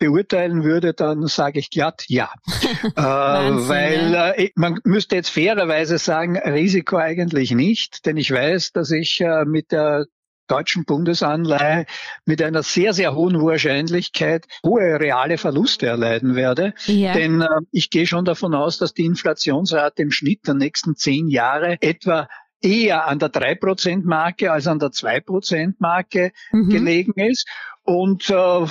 beurteilen 0.00 0.64
würde, 0.64 0.94
dann 0.94 1.26
sage 1.28 1.60
ich 1.60 1.70
glatt 1.70 2.04
ja. 2.08 2.32
äh, 2.96 3.00
weil 3.00 4.14
äh, 4.14 4.50
man 4.56 4.80
müsste 4.82 5.14
jetzt 5.14 5.28
fairerweise 5.28 5.98
sagen, 5.98 6.36
Risiko 6.36 6.96
eigentlich 6.96 7.52
nicht, 7.52 8.06
denn 8.06 8.16
ich 8.16 8.32
weiß, 8.32 8.72
dass 8.72 8.90
ich 8.90 9.20
äh, 9.20 9.44
mit 9.44 9.70
der 9.70 10.06
deutschen 10.48 10.84
Bundesanleihe 10.84 11.86
mit 12.24 12.42
einer 12.42 12.64
sehr, 12.64 12.92
sehr 12.92 13.14
hohen 13.14 13.40
Wahrscheinlichkeit 13.40 14.46
hohe 14.64 14.98
reale 14.98 15.38
Verluste 15.38 15.86
erleiden 15.86 16.34
werde. 16.34 16.74
Ja. 16.86 17.12
Denn 17.12 17.42
äh, 17.42 17.46
ich 17.70 17.90
gehe 17.90 18.06
schon 18.06 18.24
davon 18.24 18.54
aus, 18.54 18.78
dass 18.78 18.92
die 18.92 19.04
Inflationsrate 19.04 20.02
im 20.02 20.10
Schnitt 20.10 20.46
der 20.48 20.54
nächsten 20.54 20.96
zehn 20.96 21.28
Jahre 21.28 21.76
etwa 21.80 22.26
eher 22.62 23.06
an 23.06 23.18
der 23.18 23.30
3%-Marke 23.30 24.50
als 24.50 24.66
an 24.66 24.78
der 24.78 24.90
2%-Marke 24.90 26.32
mhm. 26.52 26.68
gelegen 26.68 27.12
ist. 27.14 27.46
Und 27.84 28.28
äh, 28.30 28.66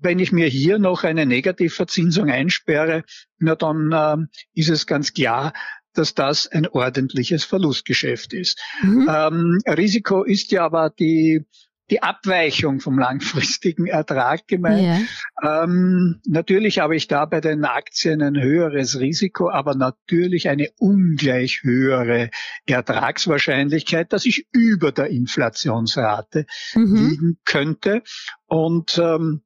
wenn 0.00 0.18
ich 0.18 0.32
mir 0.32 0.46
hier 0.46 0.78
noch 0.78 1.04
eine 1.04 1.26
Negativverzinsung 1.26 2.30
einsperre, 2.30 3.04
na 3.38 3.54
dann 3.54 3.92
äh, 3.92 4.26
ist 4.54 4.70
es 4.70 4.86
ganz 4.86 5.12
klar, 5.12 5.52
dass 5.92 6.14
das 6.14 6.46
ein 6.46 6.66
ordentliches 6.68 7.44
Verlustgeschäft 7.44 8.32
ist. 8.32 8.60
Mhm. 8.82 9.08
Ähm, 9.10 9.58
Risiko 9.66 10.22
ist 10.22 10.52
ja 10.52 10.64
aber 10.64 10.90
die 10.90 11.44
die 11.90 12.02
Abweichung 12.02 12.80
vom 12.80 12.98
langfristigen 12.98 13.86
Ertrag 13.86 14.46
gemeint. 14.46 15.08
Ja. 15.42 15.64
Ähm, 15.64 16.20
natürlich 16.24 16.78
habe 16.78 16.96
ich 16.96 17.08
da 17.08 17.24
bei 17.24 17.40
den 17.40 17.64
Aktien 17.64 18.22
ein 18.22 18.40
höheres 18.40 19.00
Risiko, 19.00 19.50
aber 19.50 19.74
natürlich 19.74 20.48
eine 20.48 20.68
ungleich 20.78 21.62
höhere 21.62 22.30
Ertragswahrscheinlichkeit, 22.66 24.12
dass 24.12 24.24
ich 24.24 24.46
über 24.52 24.92
der 24.92 25.08
Inflationsrate 25.08 26.46
mhm. 26.74 26.94
liegen 26.94 27.38
könnte. 27.44 28.02
Und 28.46 28.96
ähm, 28.98 29.42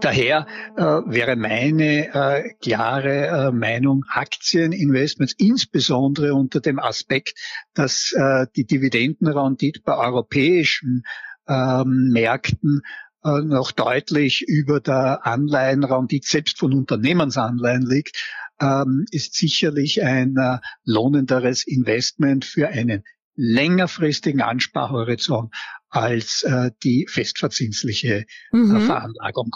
Daher 0.00 0.46
äh, 0.76 0.82
wäre 0.82 1.36
meine 1.36 2.14
äh, 2.14 2.54
klare 2.60 3.26
äh, 3.26 3.52
Meinung, 3.52 4.04
Aktieninvestments, 4.08 5.34
insbesondere 5.38 6.34
unter 6.34 6.60
dem 6.60 6.78
Aspekt, 6.78 7.38
dass 7.74 8.12
äh, 8.12 8.46
die 8.56 8.64
Dividendenrendite 8.64 9.80
bei 9.84 9.96
europäischen 9.96 11.04
ähm, 11.46 12.08
Märkten 12.10 12.80
äh, 13.24 13.40
noch 13.42 13.72
deutlich 13.72 14.42
über 14.42 14.80
der 14.80 15.26
Anleihenrendite 15.26 16.26
selbst 16.26 16.58
von 16.58 16.72
Unternehmensanleihen 16.72 17.86
liegt, 17.86 18.16
ähm, 18.60 19.04
ist 19.10 19.34
sicherlich 19.34 20.02
ein 20.02 20.36
äh, 20.36 20.58
lohnenderes 20.84 21.66
Investment 21.66 22.44
für 22.44 22.68
einen 22.68 23.04
längerfristigen 23.34 24.40
Ansparhorizont 24.40 25.54
als 25.88 26.42
äh, 26.42 26.70
die 26.82 27.06
festverzinsliche 27.08 28.20
äh, 28.20 28.26
mhm. 28.56 28.80
Veranlagung. 28.82 29.50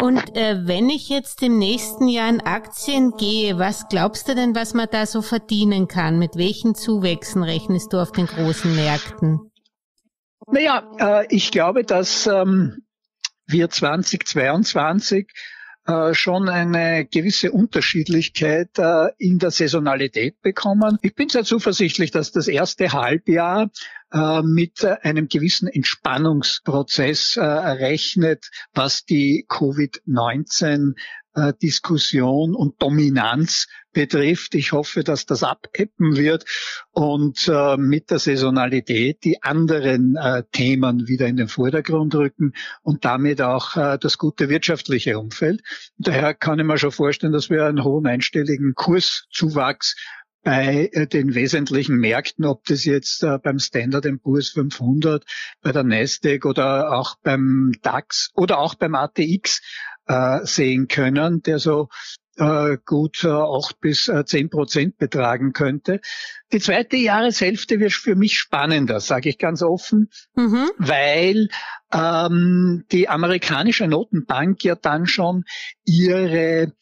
Und 0.00 0.36
äh, 0.36 0.66
wenn 0.66 0.90
ich 0.90 1.08
jetzt 1.08 1.42
im 1.42 1.58
nächsten 1.58 2.08
Jahr 2.08 2.28
in 2.28 2.40
Aktien 2.40 3.12
gehe, 3.16 3.58
was 3.58 3.88
glaubst 3.88 4.28
du 4.28 4.34
denn, 4.34 4.54
was 4.54 4.74
man 4.74 4.88
da 4.90 5.06
so 5.06 5.22
verdienen 5.22 5.88
kann? 5.88 6.18
Mit 6.18 6.36
welchen 6.36 6.74
Zuwächsen 6.74 7.42
rechnest 7.42 7.92
du 7.92 7.98
auf 7.98 8.12
den 8.12 8.26
großen 8.26 8.74
Märkten? 8.74 9.50
Naja, 10.46 10.90
äh, 10.98 11.26
ich 11.34 11.50
glaube, 11.50 11.84
dass 11.84 12.26
ähm, 12.26 12.84
wir 13.46 13.70
2022 13.70 15.26
äh, 15.26 15.32
schon 16.12 16.48
eine 16.48 17.04
gewisse 17.04 17.52
Unterschiedlichkeit 17.52 18.78
äh, 18.78 19.08
in 19.18 19.38
der 19.38 19.50
Saisonalität 19.50 20.40
bekommen. 20.40 20.98
Ich 21.02 21.14
bin 21.14 21.28
sehr 21.28 21.44
zuversichtlich, 21.44 22.10
dass 22.10 22.32
das 22.32 22.48
erste 22.48 22.92
Halbjahr 22.92 23.70
äh, 24.12 24.42
mit 24.42 24.84
einem 24.84 25.28
gewissen 25.28 25.68
Entspannungsprozess 25.68 27.36
rechnet, 27.36 28.50
was 28.72 29.04
die 29.04 29.46
Covid-19 29.48 30.92
äh, 30.92 30.94
Diskussion 31.62 32.54
und 32.54 32.80
Dominanz 32.80 33.66
betrifft. 33.92 34.54
Ich 34.54 34.72
hoffe, 34.72 35.02
dass 35.02 35.24
das 35.24 35.42
abkippen 35.42 36.16
wird 36.16 36.44
und 36.90 37.48
äh, 37.48 37.76
mit 37.78 38.10
der 38.10 38.18
Saisonalität 38.18 39.24
die 39.24 39.42
anderen 39.42 40.16
äh, 40.16 40.42
Themen 40.52 41.08
wieder 41.08 41.26
in 41.26 41.36
den 41.36 41.48
Vordergrund 41.48 42.14
rücken 42.14 42.52
und 42.82 43.04
damit 43.04 43.40
auch 43.40 43.76
äh, 43.76 43.98
das 43.98 44.18
gute 44.18 44.50
wirtschaftliche 44.50 45.18
Umfeld. 45.18 45.62
daher 45.96 46.34
kann 46.34 46.58
ich 46.58 46.66
mir 46.66 46.76
schon 46.76 46.92
vorstellen, 46.92 47.32
dass 47.32 47.48
wir 47.48 47.64
einen 47.64 47.84
hohen 47.84 48.06
einstelligen 48.06 48.74
Kurszuwachs 48.74 49.96
bei 50.44 50.90
äh, 50.92 51.06
den 51.06 51.34
wesentlichen 51.34 51.96
Märkten, 51.96 52.44
ob 52.44 52.64
das 52.64 52.84
jetzt 52.84 53.24
äh, 53.24 53.38
beim 53.38 53.58
Standard 53.58 54.06
Poor's 54.22 54.50
500, 54.50 55.24
bei 55.62 55.72
der 55.72 55.82
Nasdaq 55.84 56.44
oder 56.44 56.92
auch 56.92 57.16
beim 57.22 57.72
DAX 57.82 58.30
oder 58.34 58.58
auch 58.58 58.74
beim 58.74 58.94
ATX 58.94 59.62
äh, 60.06 60.40
sehen 60.44 60.88
können, 60.88 61.42
der 61.42 61.58
so 61.58 61.88
äh, 62.36 62.78
gut 62.84 63.24
äh, 63.24 63.28
acht 63.28 63.80
bis 63.80 64.08
äh, 64.08 64.24
zehn 64.24 64.50
Prozent 64.50 64.98
betragen 64.98 65.52
könnte. 65.52 66.00
Die 66.52 66.58
zweite 66.58 66.96
Jahreshälfte 66.96 67.78
wird 67.80 67.92
für 67.92 68.16
mich 68.16 68.38
spannender, 68.38 69.00
sage 69.00 69.28
ich 69.28 69.38
ganz 69.38 69.62
offen, 69.62 70.10
mhm. 70.34 70.70
weil 70.78 71.48
ähm, 71.92 72.84
die 72.90 73.08
amerikanische 73.08 73.86
Notenbank 73.86 74.64
ja 74.64 74.74
dann 74.74 75.06
schon 75.06 75.44
ihre 75.84 76.72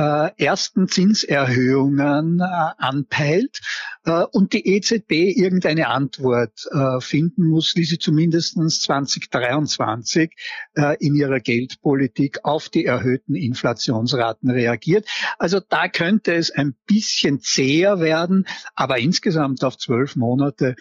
äh, 0.00 0.30
ersten 0.42 0.88
Zinserhöhungen 0.88 2.40
äh, 2.40 2.44
anpeilt 2.78 3.60
äh, 4.06 4.22
und 4.32 4.54
die 4.54 4.66
EZB 4.66 5.12
irgendeine 5.36 5.88
Antwort 5.88 6.68
finden 7.00 7.48
muss, 7.48 7.74
wie 7.76 7.84
sie 7.84 7.98
zumindest 7.98 8.54
2023 8.54 10.32
äh, 10.74 10.96
in 11.00 11.14
ihrer 11.14 11.40
Geldpolitik 11.40 12.44
auf 12.44 12.68
die 12.68 12.84
erhöhten 12.84 13.34
Inflationsraten 13.34 14.50
reagiert. 14.50 15.06
Also 15.38 15.60
da 15.60 15.88
könnte 15.88 16.34
es 16.34 16.50
ein 16.50 16.74
bisschen 16.86 17.40
zäher 17.40 18.00
werden, 18.00 18.46
aber 18.74 18.98
insgesamt 18.98 19.64
auf 19.64 19.76
zwölf 19.76 20.16
Monate 20.16 20.76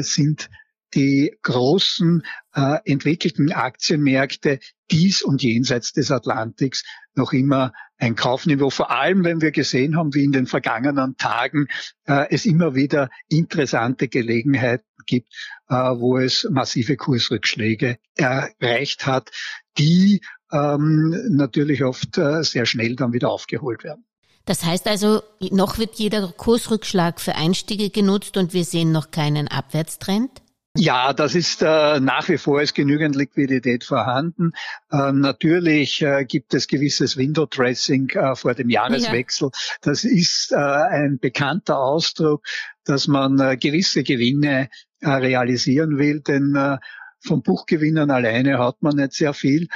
sind 0.00 0.48
die 0.96 1.36
großen 1.42 2.22
äh, 2.54 2.78
entwickelten 2.84 3.52
Aktienmärkte 3.52 4.58
dies 4.90 5.22
und 5.22 5.42
jenseits 5.42 5.92
des 5.92 6.10
Atlantiks 6.10 6.82
noch 7.14 7.32
immer 7.32 7.72
ein 7.98 8.16
Kaufniveau, 8.16 8.70
vor 8.70 8.90
allem 8.90 9.24
wenn 9.24 9.40
wir 9.40 9.52
gesehen 9.52 9.96
haben, 9.96 10.14
wie 10.14 10.24
in 10.24 10.32
den 10.32 10.46
vergangenen 10.46 11.16
Tagen 11.16 11.68
äh, 12.06 12.26
es 12.30 12.46
immer 12.46 12.74
wieder 12.74 13.10
interessante 13.28 14.08
Gelegenheiten 14.08 14.84
gibt, 15.06 15.32
äh, 15.68 15.74
wo 15.74 16.18
es 16.18 16.46
massive 16.50 16.96
Kursrückschläge 16.96 17.98
erreicht 18.16 19.06
hat, 19.06 19.30
die 19.78 20.22
ähm, 20.50 21.14
natürlich 21.30 21.84
oft 21.84 22.18
äh, 22.18 22.42
sehr 22.42 22.66
schnell 22.66 22.96
dann 22.96 23.12
wieder 23.12 23.30
aufgeholt 23.30 23.84
werden. 23.84 24.04
Das 24.46 24.64
heißt 24.64 24.86
also, 24.86 25.22
noch 25.50 25.78
wird 25.78 25.96
jeder 25.96 26.28
Kursrückschlag 26.28 27.20
für 27.20 27.34
Einstiege 27.34 27.90
genutzt 27.90 28.36
und 28.36 28.54
wir 28.54 28.64
sehen 28.64 28.92
noch 28.92 29.10
keinen 29.10 29.48
Abwärtstrend? 29.48 30.30
Ja, 30.76 31.12
das 31.12 31.34
ist 31.34 31.62
äh, 31.62 32.00
nach 32.00 32.28
wie 32.28 32.38
vor 32.38 32.60
ist 32.60 32.74
genügend 32.74 33.16
Liquidität 33.16 33.84
vorhanden. 33.84 34.52
Äh, 34.90 35.12
natürlich 35.12 36.02
äh, 36.02 36.24
gibt 36.24 36.54
es 36.54 36.68
gewisses 36.68 37.16
Window 37.16 37.46
Dressing 37.46 38.10
äh, 38.10 38.34
vor 38.34 38.54
dem 38.54 38.68
Jahreswechsel. 38.68 39.50
Ja. 39.52 39.60
Das 39.82 40.04
ist 40.04 40.52
äh, 40.52 40.56
ein 40.56 41.18
bekannter 41.18 41.78
Ausdruck, 41.78 42.44
dass 42.84 43.08
man 43.08 43.38
äh, 43.40 43.56
gewisse 43.56 44.02
Gewinne 44.02 44.68
realisieren 45.02 45.98
will, 45.98 46.20
denn 46.20 46.78
von 47.20 47.42
Buchgewinnern 47.42 48.10
alleine 48.10 48.58
hat 48.58 48.82
man 48.82 48.96
nicht 48.96 49.12
sehr 49.12 49.34
viel. 49.34 49.68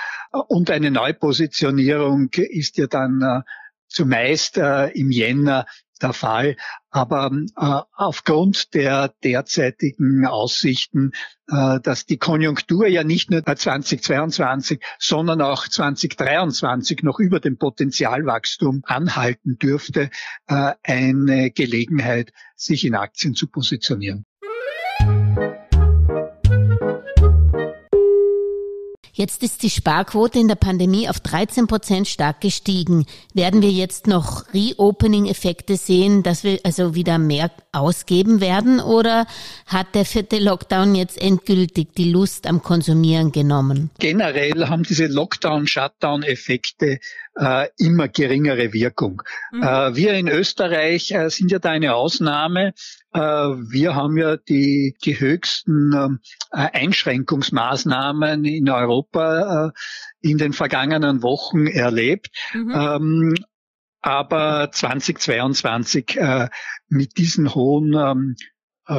Und 0.49 0.71
eine 0.71 0.91
Neupositionierung 0.91 2.31
ist 2.33 2.79
ja 2.79 2.87
dann 2.87 3.43
zumeist 3.87 4.57
im 4.57 5.11
Jänner 5.11 5.67
der 6.03 6.13
Fall. 6.13 6.57
Aber 6.91 7.31
äh, 7.57 7.81
aufgrund 7.95 8.75
der 8.75 9.15
derzeitigen 9.23 10.27
Aussichten, 10.27 11.13
äh, 11.49 11.81
dass 11.81 12.07
die 12.07 12.19
Konjunktur 12.19 12.87
ja 12.87 13.05
nicht 13.05 13.31
nur 13.31 13.45
2022, 13.45 14.83
sondern 14.99 15.41
auch 15.41 15.69
2023 15.69 17.03
noch 17.03 17.19
über 17.19 17.41
dem 17.41 17.59
Potenzialwachstum 17.59 18.83
anhalten 18.85 19.59
dürfte, 19.59 20.11
äh, 20.49 20.73
eine 20.83 21.51
Gelegenheit, 21.51 22.33
sich 22.57 22.85
in 22.85 22.95
Aktien 22.95 23.35
zu 23.35 23.47
positionieren. 23.47 24.27
Jetzt 29.21 29.43
ist 29.43 29.63
die 29.63 29.69
Sparquote 29.69 30.39
in 30.39 30.49
der 30.49 30.55
Pandemie 30.55 31.07
auf 31.07 31.21
13 31.21 31.67
Prozent 31.67 32.09
stark 32.09 32.41
gestiegen. 32.41 33.05
Werden 33.35 33.61
wir 33.61 33.69
jetzt 33.69 34.07
noch 34.07 34.47
Reopening-Effekte 34.55 35.77
sehen, 35.77 36.23
dass 36.23 36.43
wir 36.43 36.59
also 36.65 36.95
wieder 36.95 37.19
mehr 37.19 37.51
ausgeben 37.71 38.41
werden 38.41 38.81
oder 38.81 39.27
hat 39.67 39.95
der 39.95 40.07
vierte 40.07 40.39
Lockdown 40.39 40.95
jetzt 40.95 41.21
endgültig 41.21 41.93
die 41.99 42.11
Lust 42.11 42.47
am 42.47 42.63
Konsumieren 42.63 43.31
genommen? 43.31 43.91
Generell 43.99 44.69
haben 44.69 44.85
diese 44.85 45.07
Lockdown-Shutdown-Effekte 45.09 46.99
äh, 47.41 47.69
immer 47.79 48.09
geringere 48.09 48.73
Wirkung. 48.73 49.23
Mhm. 49.51 49.63
Äh, 49.63 49.97
wir 49.97 50.13
in 50.15 50.29
Österreich 50.29 51.11
äh, 51.13 51.31
sind 51.31 51.51
ja 51.51 51.59
da 51.59 51.71
eine 51.71 51.95
Ausnahme. 51.95 52.75
Äh, 53.13 53.21
wir 53.21 53.95
haben 53.95 54.19
ja 54.19 54.37
die, 54.37 54.95
die 55.05 55.19
höchsten 55.19 55.93
ähm, 55.95 56.19
äh, 56.53 56.69
Einschränkungsmaßnahmen 56.79 58.45
in 58.45 58.69
Europa 58.69 59.69
äh, 59.69 59.71
in 60.21 60.39
den 60.39 60.53
vergangenen 60.53 61.23
Wochen 61.23 61.67
erlebt. 61.67 62.29
Mhm. 62.53 62.75
Ähm, 62.75 63.35
aber 64.03 64.71
2022 64.73 66.17
äh, 66.17 66.49
mit 66.89 67.19
diesen 67.19 67.55
hohen 67.55 67.95
ähm, 67.95 68.37
äh, 68.39 68.45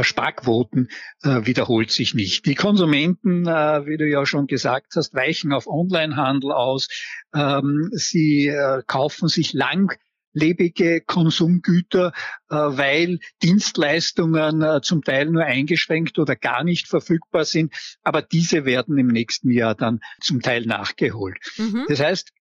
Sparquoten 0.03 0.89
äh, 1.23 1.45
wiederholt 1.45 1.91
sich 1.91 2.13
nicht. 2.13 2.45
Die 2.45 2.55
Konsumenten, 2.55 3.45
äh, 3.45 3.85
wie 3.85 3.97
du 3.97 4.07
ja 4.07 4.25
schon 4.25 4.47
gesagt 4.47 4.93
hast, 4.95 5.13
weichen 5.13 5.53
auf 5.53 5.67
Onlinehandel 5.67 6.51
aus. 6.51 6.87
Ähm, 7.33 7.89
sie 7.91 8.47
äh, 8.47 8.81
kaufen 8.87 9.27
sich 9.27 9.53
lang 9.53 9.93
lebige 10.33 11.01
Konsumgüter, 11.01 12.13
äh, 12.49 12.55
weil 12.55 13.19
Dienstleistungen 13.43 14.61
äh, 14.61 14.81
zum 14.81 15.03
Teil 15.03 15.25
nur 15.27 15.43
eingeschränkt 15.43 16.19
oder 16.19 16.35
gar 16.35 16.63
nicht 16.63 16.87
verfügbar 16.87 17.45
sind. 17.45 17.73
Aber 18.03 18.21
diese 18.21 18.65
werden 18.65 18.97
im 18.97 19.07
nächsten 19.07 19.51
Jahr 19.51 19.75
dann 19.75 19.99
zum 20.21 20.41
Teil 20.41 20.65
nachgeholt. 20.65 21.37
Mhm. 21.57 21.85
Das 21.87 21.99
heißt, 21.99 22.31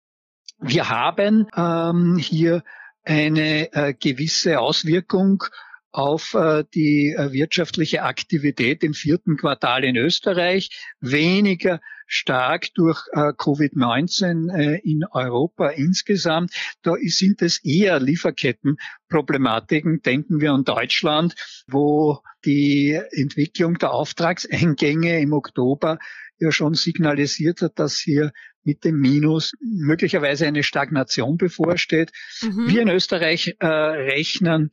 wir 0.60 0.88
haben 0.88 1.46
ähm, 1.56 2.16
hier 2.18 2.62
eine 3.02 3.72
äh, 3.72 3.94
gewisse 3.94 4.60
Auswirkung 4.60 5.44
auf 5.92 6.34
äh, 6.34 6.64
die 6.74 7.14
äh, 7.16 7.32
wirtschaftliche 7.32 8.02
Aktivität 8.02 8.84
im 8.84 8.94
vierten 8.94 9.36
Quartal 9.36 9.84
in 9.84 9.96
Österreich, 9.96 10.70
weniger 11.00 11.80
stark 12.06 12.72
durch 12.74 13.00
äh, 13.12 13.32
Covid-19 13.32 14.80
in 14.82 15.04
Europa 15.10 15.68
insgesamt. 15.68 16.52
Da 16.82 16.94
sind 17.00 17.42
es 17.42 17.64
eher 17.64 18.00
Lieferkettenproblematiken. 18.00 20.02
Denken 20.02 20.40
wir 20.40 20.52
an 20.52 20.64
Deutschland, 20.64 21.34
wo 21.68 22.20
die 22.44 23.00
Entwicklung 23.12 23.78
der 23.78 23.92
Auftragseingänge 23.92 25.20
im 25.20 25.32
Oktober 25.32 25.98
ja 26.40 26.50
schon 26.50 26.74
signalisiert 26.74 27.62
hat, 27.62 27.78
dass 27.78 27.98
hier 27.98 28.32
mit 28.62 28.84
dem 28.84 28.98
Minus 28.98 29.52
möglicherweise 29.60 30.46
eine 30.46 30.62
Stagnation 30.62 31.36
bevorsteht. 31.36 32.12
Mhm. 32.42 32.68
Wir 32.68 32.82
in 32.82 32.88
Österreich 32.88 33.56
äh, 33.58 33.66
rechnen 33.66 34.70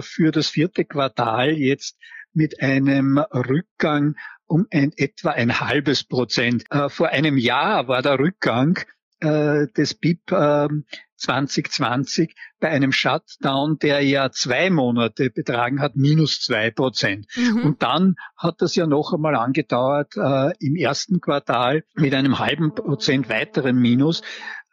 für 0.00 0.30
das 0.30 0.48
vierte 0.48 0.84
Quartal 0.84 1.52
jetzt 1.52 1.98
mit 2.32 2.60
einem 2.60 3.18
Rückgang 3.18 4.14
um 4.46 4.66
ein, 4.70 4.92
etwa 4.96 5.30
ein 5.30 5.60
halbes 5.60 6.04
Prozent. 6.04 6.64
Äh, 6.70 6.88
vor 6.88 7.08
einem 7.08 7.36
Jahr 7.36 7.88
war 7.88 8.02
der 8.02 8.18
Rückgang 8.18 8.78
äh, 9.20 9.66
des 9.76 9.94
BIP 9.94 10.30
2020 11.16 12.34
bei 12.60 12.68
einem 12.68 12.92
Shutdown, 12.92 13.78
der 13.78 14.02
ja 14.02 14.30
zwei 14.30 14.70
Monate 14.70 15.30
betragen 15.30 15.80
hat, 15.80 15.96
minus 15.96 16.40
zwei 16.40 16.70
Prozent. 16.70 17.26
Mhm. 17.34 17.64
Und 17.64 17.82
dann 17.82 18.16
hat 18.36 18.60
das 18.60 18.76
ja 18.76 18.86
noch 18.86 19.12
einmal 19.14 19.34
angedauert 19.34 20.14
äh, 20.16 20.52
im 20.60 20.76
ersten 20.76 21.20
Quartal 21.20 21.84
mit 21.94 22.14
einem 22.14 22.38
halben 22.38 22.74
Prozent 22.74 23.28
weiteren 23.28 23.76
Minus. 23.76 24.22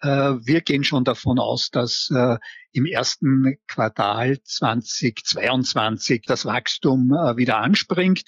Äh, 0.03 0.45
wir 0.45 0.61
gehen 0.61 0.83
schon 0.83 1.05
davon 1.05 1.39
aus, 1.39 1.69
dass 1.71 2.09
äh, 2.13 2.37
im 2.73 2.85
ersten 2.85 3.55
Quartal 3.67 4.37
2022 4.43 6.23
das 6.27 6.45
Wachstum 6.45 7.13
äh, 7.13 7.37
wieder 7.37 7.57
anspringt. 7.57 8.23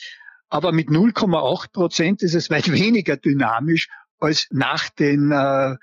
Aber 0.47 0.71
mit 0.71 0.87
0,8 0.87 1.71
Prozent 1.73 2.23
ist 2.23 2.33
es 2.33 2.49
weit 2.49 2.71
weniger 2.71 3.17
dynamisch 3.17 3.89
als 4.19 4.47
nach 4.51 4.89
den 4.89 5.31
äh, 5.31 5.75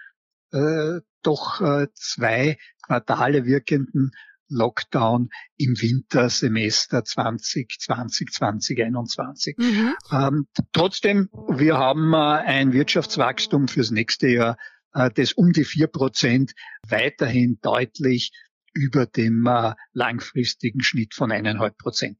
doch 1.23 1.61
äh, 1.61 1.89
zwei 1.95 2.59
Quartale 2.83 3.45
wirkenden 3.45 4.13
Lockdown 4.49 5.31
im 5.57 5.81
Wintersemester 5.81 7.05
2020, 7.05 8.31
2021. 8.31 9.57
Mhm. 9.59 9.95
Ähm, 10.11 10.47
trotzdem, 10.73 11.29
wir 11.49 11.79
haben 11.79 12.13
äh, 12.13 12.17
ein 12.17 12.73
Wirtschaftswachstum 12.73 13.69
fürs 13.69 13.91
nächste 13.91 14.29
Jahr, 14.29 14.57
das 14.93 15.33
um 15.33 15.53
die 15.53 15.65
vier 15.65 15.87
Prozent 15.87 16.53
weiterhin 16.89 17.59
deutlich 17.63 18.33
über 18.75 19.07
dem 19.07 19.47
äh, 19.47 19.75
langfristigen 19.93 20.83
Schnitt 20.83 21.15
von 21.15 21.31
eineinhalb 21.31 21.77
Prozent. 21.79 22.19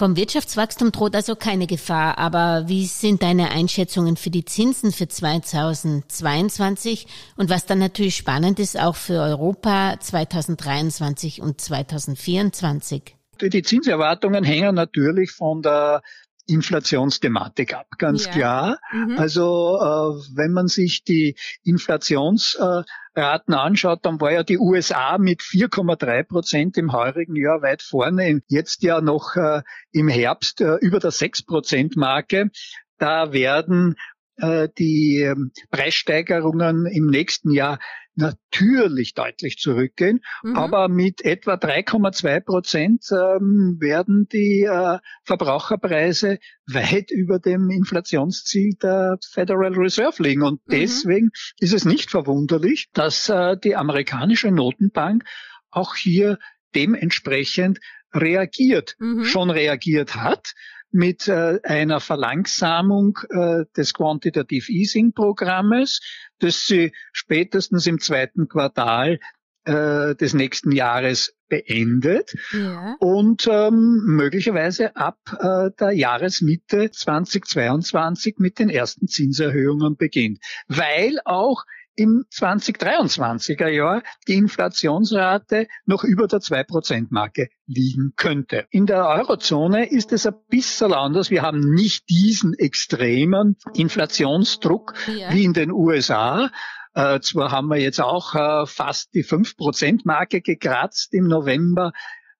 Vom 0.00 0.16
Wirtschaftswachstum 0.16 0.92
droht 0.92 1.14
also 1.14 1.36
keine 1.36 1.66
Gefahr, 1.66 2.16
aber 2.16 2.68
wie 2.68 2.86
sind 2.86 3.22
deine 3.22 3.50
Einschätzungen 3.50 4.16
für 4.16 4.30
die 4.30 4.46
Zinsen 4.46 4.92
für 4.92 5.08
2022 5.08 7.06
und 7.36 7.50
was 7.50 7.66
dann 7.66 7.80
natürlich 7.80 8.16
spannend 8.16 8.58
ist 8.60 8.80
auch 8.80 8.96
für 8.96 9.20
Europa 9.20 10.00
2023 10.00 11.42
und 11.42 11.60
2024? 11.60 13.14
Die 13.42 13.62
Zinserwartungen 13.62 14.42
hängen 14.42 14.74
natürlich 14.74 15.32
von 15.32 15.60
der 15.60 16.02
Inflationsthematik 16.50 17.74
ab, 17.74 17.86
ganz 17.98 18.26
ja. 18.26 18.32
klar. 18.32 18.78
Mhm. 18.92 19.18
Also 19.18 19.78
äh, 19.80 20.36
wenn 20.36 20.52
man 20.52 20.68
sich 20.68 21.04
die 21.04 21.36
Inflationsraten 21.62 23.54
anschaut, 23.54 24.00
dann 24.02 24.20
war 24.20 24.32
ja 24.32 24.42
die 24.42 24.58
USA 24.58 25.18
mit 25.18 25.40
4,3 25.40 26.24
Prozent 26.24 26.76
im 26.76 26.92
heurigen 26.92 27.36
Jahr 27.36 27.62
weit 27.62 27.82
vorne, 27.82 28.40
jetzt 28.48 28.82
ja 28.82 29.00
noch 29.00 29.36
äh, 29.36 29.62
im 29.92 30.08
Herbst 30.08 30.60
äh, 30.60 30.76
über 30.76 30.98
der 30.98 31.10
6 31.10 31.44
Prozent 31.44 31.96
Marke. 31.96 32.50
Da 32.98 33.32
werden 33.32 33.96
äh, 34.36 34.68
die 34.78 35.20
ähm, 35.20 35.52
Preissteigerungen 35.70 36.86
im 36.86 37.06
nächsten 37.06 37.50
Jahr 37.50 37.78
natürlich 38.20 39.14
deutlich 39.14 39.58
zurückgehen, 39.58 40.20
mhm. 40.42 40.56
aber 40.56 40.88
mit 40.88 41.24
etwa 41.24 41.54
3,2 41.54 42.40
Prozent 42.40 43.04
ähm, 43.10 43.76
werden 43.80 44.28
die 44.32 44.62
äh, 44.62 44.98
Verbraucherpreise 45.24 46.38
weit 46.66 47.10
über 47.10 47.38
dem 47.38 47.70
Inflationsziel 47.70 48.74
der 48.82 49.18
Federal 49.32 49.74
Reserve 49.74 50.22
liegen. 50.22 50.42
Und 50.42 50.60
mhm. 50.66 50.70
deswegen 50.70 51.30
ist 51.58 51.72
es 51.72 51.84
nicht 51.84 52.10
verwunderlich, 52.10 52.90
dass 52.92 53.28
äh, 53.28 53.56
die 53.56 53.76
amerikanische 53.76 54.50
Notenbank 54.50 55.24
auch 55.70 55.94
hier 55.94 56.38
dementsprechend 56.74 57.80
reagiert, 58.12 58.96
mhm. 58.98 59.24
schon 59.24 59.50
reagiert 59.50 60.16
hat 60.16 60.54
mit 60.92 61.28
äh, 61.28 61.60
einer 61.62 62.00
Verlangsamung 62.00 63.18
äh, 63.30 63.64
des 63.76 63.94
Quantitative 63.94 64.70
Easing 64.70 65.12
Programmes, 65.12 66.00
das 66.38 66.66
sie 66.66 66.92
spätestens 67.12 67.86
im 67.86 68.00
zweiten 68.00 68.48
Quartal 68.48 69.18
äh, 69.64 70.14
des 70.14 70.34
nächsten 70.34 70.72
Jahres 70.72 71.34
beendet 71.48 72.34
ja. 72.52 72.96
und 72.98 73.46
ähm, 73.50 74.02
möglicherweise 74.06 74.96
ab 74.96 75.18
äh, 75.38 75.70
der 75.78 75.92
Jahresmitte 75.92 76.90
2022 76.90 78.36
mit 78.38 78.58
den 78.58 78.70
ersten 78.70 79.06
Zinserhöhungen 79.06 79.96
beginnt, 79.96 80.38
weil 80.68 81.18
auch 81.24 81.64
im 82.00 82.24
2023er 82.32 83.68
Jahr 83.68 84.02
die 84.26 84.34
Inflationsrate 84.34 85.68
noch 85.84 86.02
über 86.02 86.26
der 86.28 86.38
2%-Marke 86.38 87.48
liegen 87.66 88.14
könnte. 88.16 88.66
In 88.70 88.86
der 88.86 89.06
Eurozone 89.06 89.90
ist 89.90 90.10
es 90.12 90.24
ein 90.26 90.34
bisschen 90.48 90.94
anders. 90.94 91.30
Wir 91.30 91.42
haben 91.42 91.60
nicht 91.60 92.08
diesen 92.08 92.54
extremen 92.54 93.56
Inflationsdruck 93.74 94.94
ja. 95.14 95.30
wie 95.34 95.44
in 95.44 95.52
den 95.52 95.70
USA. 95.70 96.50
Äh, 96.94 97.20
zwar 97.20 97.52
haben 97.52 97.68
wir 97.68 97.76
jetzt 97.76 98.00
auch 98.00 98.34
äh, 98.34 98.66
fast 98.66 99.12
die 99.12 99.22
5%-Marke 99.22 100.40
gekratzt 100.40 101.12
im 101.12 101.28
November 101.28 101.92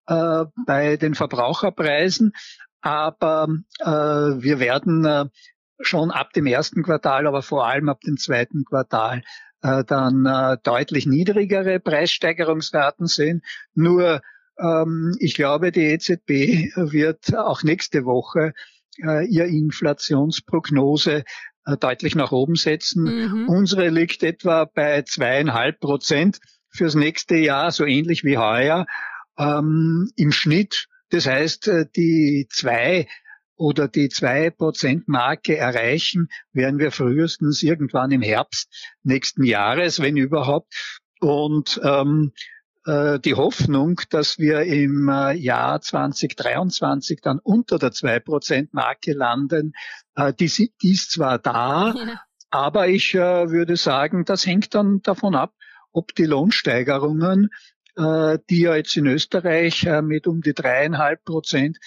äh, 0.07 0.45
bei 0.65 0.97
den 0.97 1.13
Verbraucherpreisen, 1.13 2.33
aber 2.81 3.47
äh, 3.79 3.85
wir 3.85 4.59
werden 4.59 5.05
äh, 5.05 5.25
schon 5.79 6.11
ab 6.11 6.33
dem 6.33 6.45
ersten 6.45 6.83
Quartal, 6.83 7.27
aber 7.27 7.41
vor 7.41 7.67
allem 7.67 7.89
ab 7.89 8.01
dem 8.01 8.17
zweiten 8.17 8.63
Quartal 8.65 9.21
äh, 9.61 9.83
dann 9.83 10.25
äh, 10.25 10.57
deutlich 10.63 11.05
niedrigere 11.05 11.79
Preissteigerungsraten 11.79 13.07
sehen. 13.07 13.41
Nur 13.73 14.21
ähm, 14.59 15.15
ich 15.19 15.35
glaube, 15.35 15.71
die 15.71 15.85
EZB 15.85 16.75
wird 16.75 17.35
auch 17.35 17.63
nächste 17.63 18.05
Woche 18.05 18.53
äh, 19.03 19.25
ihr 19.25 19.45
Inflationsprognose 19.45 21.23
äh, 21.65 21.77
deutlich 21.77 22.15
nach 22.15 22.31
oben 22.31 22.55
setzen. 22.55 23.03
Mhm. 23.03 23.49
Unsere 23.49 23.89
liegt 23.89 24.23
etwa 24.23 24.65
bei 24.65 25.03
zweieinhalb 25.03 25.79
Prozent 25.79 26.39
fürs 26.69 26.95
nächste 26.95 27.35
Jahr, 27.35 27.71
so 27.71 27.85
ähnlich 27.85 28.23
wie 28.23 28.37
heuer 28.37 28.85
ähm, 29.37 30.11
im 30.15 30.31
Schnitt. 30.31 30.87
Das 31.09 31.27
heißt, 31.27 31.67
äh, 31.67 31.85
die 31.95 32.47
zwei 32.49 33.07
oder 33.55 33.87
die 33.87 34.09
zwei 34.09 34.49
Prozent 34.49 35.07
Marke 35.07 35.57
erreichen, 35.57 36.29
werden 36.51 36.79
wir 36.79 36.91
frühestens 36.91 37.61
irgendwann 37.63 38.11
im 38.11 38.21
Herbst 38.21 38.69
nächsten 39.03 39.43
Jahres, 39.43 39.99
wenn 40.01 40.17
überhaupt. 40.17 41.01
Und 41.19 41.79
ähm, 41.83 42.31
äh, 42.85 43.19
die 43.19 43.35
Hoffnung, 43.35 44.01
dass 44.09 44.39
wir 44.39 44.61
im 44.63 45.07
äh, 45.07 45.33
Jahr 45.33 45.81
2023 45.81 47.21
dann 47.21 47.39
unter 47.39 47.77
der 47.77 47.91
zwei 47.91 48.19
Prozent 48.19 48.73
Marke 48.73 49.13
landen, 49.13 49.73
äh, 50.15 50.33
die, 50.33 50.73
die 50.81 50.91
ist 50.91 51.11
zwar 51.11 51.37
da, 51.37 51.93
ja. 51.95 52.21
aber 52.49 52.87
ich 52.87 53.13
äh, 53.13 53.49
würde 53.51 53.77
sagen, 53.77 54.25
das 54.25 54.45
hängt 54.45 54.73
dann 54.73 55.01
davon 55.03 55.35
ab, 55.35 55.53
ob 55.91 56.15
die 56.15 56.25
Lohnsteigerungen, 56.25 57.49
äh, 57.97 58.39
die 58.49 58.61
ja 58.61 58.75
jetzt 58.75 58.97
in 58.97 59.05
Österreich 59.05 59.85
äh, 59.85 60.01
mit 60.01 60.25
um 60.25 60.41
die 60.41 60.53
dreieinhalb 60.53 61.23
Prozent 61.23 61.77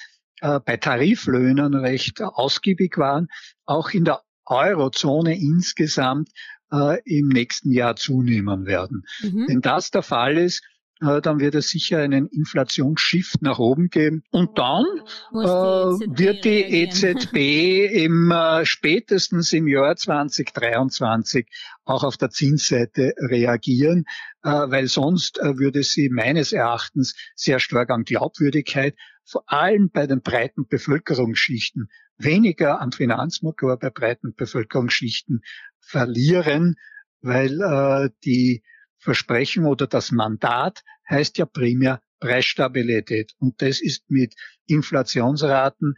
äh, 0.44 0.60
bei 0.60 0.76
Tariflöhnen 0.76 1.74
recht 1.74 2.20
ausgiebig 2.20 2.98
waren, 2.98 3.28
auch 3.64 3.90
in 3.90 4.04
der 4.04 4.20
Eurozone 4.44 5.38
insgesamt 5.38 6.28
äh, 6.70 7.00
im 7.06 7.28
nächsten 7.28 7.72
Jahr 7.72 7.96
zunehmen 7.96 8.66
werden. 8.66 9.04
Mhm. 9.22 9.46
Wenn 9.48 9.60
das 9.62 9.90
der 9.90 10.02
Fall 10.02 10.36
ist, 10.36 10.62
äh, 11.00 11.22
dann 11.22 11.40
wird 11.40 11.54
es 11.54 11.70
sicher 11.70 11.98
einen 11.98 12.28
Inflationsshift 12.28 13.40
nach 13.40 13.58
oben 13.58 13.88
geben. 13.88 14.22
Und 14.32 14.58
dann 14.58 14.84
äh, 15.32 15.36
wird 15.38 16.44
die 16.44 16.62
EZB 16.62 17.90
im 18.04 18.30
äh, 18.30 18.66
spätestens 18.66 19.52
im 19.54 19.66
Jahr 19.66 19.96
2023 19.96 21.48
auch 21.86 22.04
auf 22.04 22.18
der 22.18 22.28
Zinsseite 22.30 23.14
reagieren, 23.18 24.04
weil 24.40 24.86
sonst 24.88 25.38
würde 25.38 25.82
sie 25.82 26.08
meines 26.08 26.52
Erachtens 26.52 27.14
sehr 27.34 27.58
stark 27.58 27.90
an 27.90 28.04
Glaubwürdigkeit, 28.04 28.94
vor 29.24 29.44
allem 29.46 29.90
bei 29.90 30.06
den 30.06 30.20
breiten 30.20 30.66
Bevölkerungsschichten, 30.66 31.88
weniger 32.16 32.80
am 32.80 32.92
Finanzmarkt, 32.92 33.62
aber 33.62 33.76
bei 33.76 33.90
breiten 33.90 34.34
Bevölkerungsschichten 34.34 35.42
verlieren, 35.80 36.76
weil 37.20 37.60
äh, 37.60 38.10
die 38.24 38.62
Versprechen 38.98 39.66
oder 39.66 39.86
das 39.86 40.12
Mandat 40.12 40.82
heißt 41.08 41.38
ja 41.38 41.46
primär 41.46 42.00
Preisstabilität. 42.20 43.32
Und 43.38 43.60
das 43.60 43.80
ist 43.80 44.10
mit 44.10 44.34
Inflationsraten, 44.66 45.94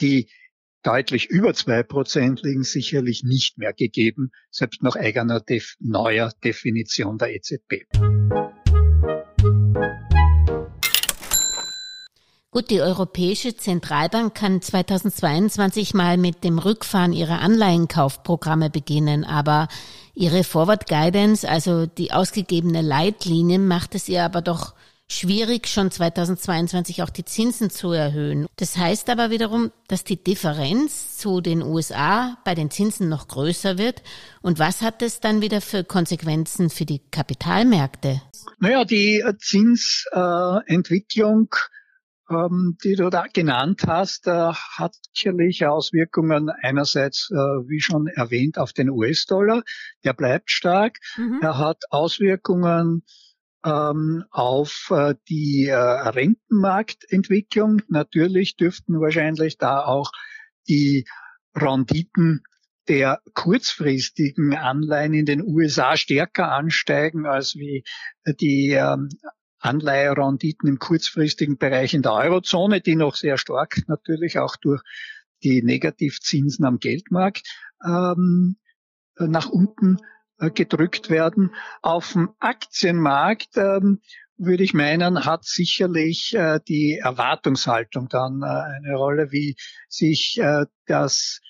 die 0.00 0.30
deutlich 0.82 1.30
über 1.30 1.54
zwei 1.54 1.82
Prozent 1.82 2.42
liegen, 2.42 2.64
sicherlich 2.64 3.22
nicht 3.22 3.58
mehr 3.58 3.72
gegeben, 3.72 4.30
selbst 4.50 4.82
nach 4.82 4.96
eigener 4.96 5.42
neuer 5.78 6.32
Definition 6.42 7.18
der 7.18 7.34
EZB. 7.34 7.86
Gut, 12.52 12.70
die 12.70 12.80
Europäische 12.80 13.54
Zentralbank 13.54 14.34
kann 14.34 14.60
2022 14.60 15.94
mal 15.94 16.16
mit 16.16 16.42
dem 16.42 16.58
Rückfahren 16.58 17.12
ihrer 17.12 17.40
Anleihenkaufprogramme 17.42 18.70
beginnen, 18.70 19.24
aber 19.24 19.68
ihre 20.14 20.42
Forward 20.42 20.88
Guidance, 20.88 21.48
also 21.48 21.86
die 21.86 22.10
ausgegebene 22.10 22.82
Leitlinie, 22.82 23.60
macht 23.60 23.94
es 23.94 24.08
ihr 24.08 24.24
aber 24.24 24.42
doch 24.42 24.74
schwierig, 25.06 25.68
schon 25.68 25.92
2022 25.92 27.04
auch 27.04 27.10
die 27.10 27.24
Zinsen 27.24 27.70
zu 27.70 27.92
erhöhen. 27.92 28.48
Das 28.56 28.76
heißt 28.76 29.10
aber 29.10 29.30
wiederum, 29.30 29.70
dass 29.86 30.02
die 30.02 30.20
Differenz 30.20 31.18
zu 31.18 31.40
den 31.40 31.62
USA 31.62 32.36
bei 32.44 32.56
den 32.56 32.72
Zinsen 32.72 33.08
noch 33.08 33.28
größer 33.28 33.78
wird. 33.78 34.02
Und 34.42 34.58
was 34.58 34.82
hat 34.82 35.02
das 35.02 35.20
dann 35.20 35.40
wieder 35.40 35.60
für 35.60 35.84
Konsequenzen 35.84 36.68
für 36.68 36.84
die 36.84 37.00
Kapitalmärkte? 37.12 38.22
Naja, 38.58 38.84
die 38.84 39.22
Zinsentwicklung 39.38 41.48
äh, 41.52 41.56
ähm, 42.30 42.76
die 42.84 42.94
du 42.94 43.10
da 43.10 43.24
genannt 43.32 43.82
hast, 43.86 44.26
äh, 44.26 44.52
hat 44.52 44.94
sicherlich 45.12 45.66
Auswirkungen 45.66 46.48
einerseits, 46.48 47.28
äh, 47.30 47.34
wie 47.34 47.80
schon 47.80 48.06
erwähnt, 48.06 48.58
auf 48.58 48.72
den 48.72 48.90
US-Dollar. 48.90 49.62
Der 50.04 50.12
bleibt 50.12 50.50
stark. 50.50 50.98
Mhm. 51.16 51.40
Er 51.42 51.58
hat 51.58 51.82
Auswirkungen 51.90 53.02
ähm, 53.64 54.24
auf 54.30 54.88
äh, 54.90 55.14
die 55.28 55.66
äh, 55.66 55.74
Rentenmarktentwicklung. 55.74 57.82
Natürlich 57.88 58.56
dürften 58.56 59.00
wahrscheinlich 59.00 59.58
da 59.58 59.84
auch 59.84 60.12
die 60.68 61.06
Renditen 61.54 62.42
der 62.88 63.20
kurzfristigen 63.34 64.54
Anleihen 64.54 65.14
in 65.14 65.26
den 65.26 65.42
USA 65.42 65.96
stärker 65.96 66.52
ansteigen 66.52 67.26
als 67.26 67.54
wie 67.54 67.84
die 68.40 68.70
ähm, 68.70 69.08
Anleiherenditen 69.60 70.68
im 70.68 70.78
kurzfristigen 70.78 71.58
Bereich 71.58 71.94
in 71.94 72.02
der 72.02 72.14
Eurozone, 72.14 72.80
die 72.80 72.96
noch 72.96 73.14
sehr 73.14 73.38
stark 73.38 73.82
natürlich 73.86 74.38
auch 74.38 74.56
durch 74.56 74.82
die 75.42 75.62
Negativzinsen 75.62 76.64
am 76.64 76.78
Geldmarkt 76.78 77.46
ähm, 77.84 78.56
nach 79.18 79.48
unten 79.48 79.98
äh, 80.38 80.50
gedrückt 80.50 81.10
werden. 81.10 81.54
Auf 81.82 82.12
dem 82.12 82.30
Aktienmarkt 82.38 83.56
ähm, 83.56 84.00
würde 84.36 84.64
ich 84.64 84.72
meinen, 84.72 85.26
hat 85.26 85.44
sicherlich 85.44 86.34
äh, 86.34 86.60
die 86.66 86.98
Erwartungshaltung 86.98 88.08
dann 88.08 88.42
äh, 88.42 88.46
eine 88.46 88.94
Rolle, 88.96 89.32
wie 89.32 89.56
sich 89.88 90.38
äh, 90.38 90.64
das 90.86 91.40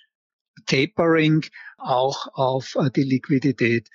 Tapering 0.66 1.44
auch 1.78 2.26
auf 2.32 2.76
äh, 2.76 2.90
die 2.90 3.04
Liquidität 3.04 3.88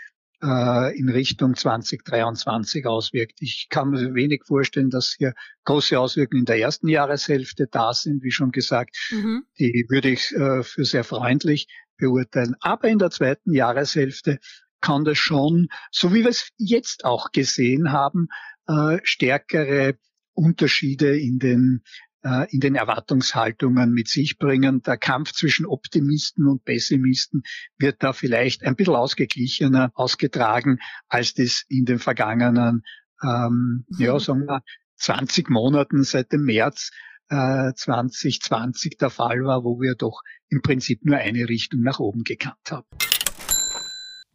äh, 0.44 0.98
in 0.98 1.10
Richtung 1.10 1.56
2023 1.56 2.86
auswirkt. 2.86 3.42
Ich 3.42 3.68
kann 3.70 3.90
mir 3.90 4.14
wenig 4.14 4.44
vorstellen, 4.46 4.90
dass 4.90 5.16
hier 5.18 5.34
große 5.66 6.00
Auswirkungen 6.00 6.42
in 6.42 6.46
der 6.46 6.60
ersten 6.60 6.88
Jahreshälfte 6.88 7.68
da 7.68 7.94
sind, 7.94 8.24
wie 8.24 8.32
schon 8.32 8.52
gesagt. 8.52 8.96
Mhm. 9.12 9.44
Die 9.60 9.86
würde 9.90 10.10
ich 10.10 10.32
äh, 10.34 10.64
für 10.64 10.86
sehr 10.86 11.04
freundlich 11.04 11.68
beurteilen. 11.98 12.56
Aber 12.60 12.88
in 12.88 13.00
der 13.00 13.12
zweiten 13.12 13.54
Jahreshälfte 13.54 14.40
kann 14.82 15.04
das 15.04 15.18
schon, 15.18 15.68
so 15.92 16.14
wie 16.14 16.24
wir 16.24 16.30
es 16.30 16.50
jetzt 16.58 17.06
auch 17.06 17.32
gesehen 17.32 17.92
haben, 17.92 18.28
äh, 18.68 19.00
stärkere 19.04 19.98
Unterschiede 20.34 21.18
in 21.18 21.40
den 21.40 21.82
äh, 22.26 22.48
in 22.52 22.60
den 22.60 22.76
Erwartungshaltungen 22.76 23.92
mit 23.92 24.08
sich 24.08 24.38
bringen. 24.38 24.82
Der 24.82 24.98
Kampf 24.98 25.32
zwischen 25.32 25.66
Optimisten 25.66 26.48
und 26.48 26.66
Pessimisten 26.66 27.44
wird 27.78 28.02
da 28.02 28.14
vielleicht 28.14 28.64
ein 28.64 28.76
bisschen 28.76 28.96
ausgeglichener 28.96 29.92
ausgetragen, 29.94 30.80
als 31.08 31.36
das 31.36 31.64
in 31.70 31.86
den 31.86 32.00
vergangenen, 32.00 32.84
ähm, 33.24 33.86
mhm. 33.88 34.04
ja, 34.04 34.20
sagen 34.20 34.46
wir, 34.48 34.64
20 34.98 35.50
Monaten 35.50 36.04
seit 36.04 36.32
dem 36.32 36.46
März 36.46 36.90
äh, 37.30 37.74
2020 37.74 38.98
der 38.98 39.10
Fall 39.12 39.44
war, 39.44 39.64
wo 39.64 39.80
wir 39.80 39.96
doch 39.96 40.22
im 40.50 40.62
Prinzip 40.62 41.06
nur 41.06 41.18
eine 41.18 41.48
Richtung 41.48 41.82
nach 41.82 42.00
oben 42.00 42.24
gekannt 42.24 42.72
haben. 42.72 42.88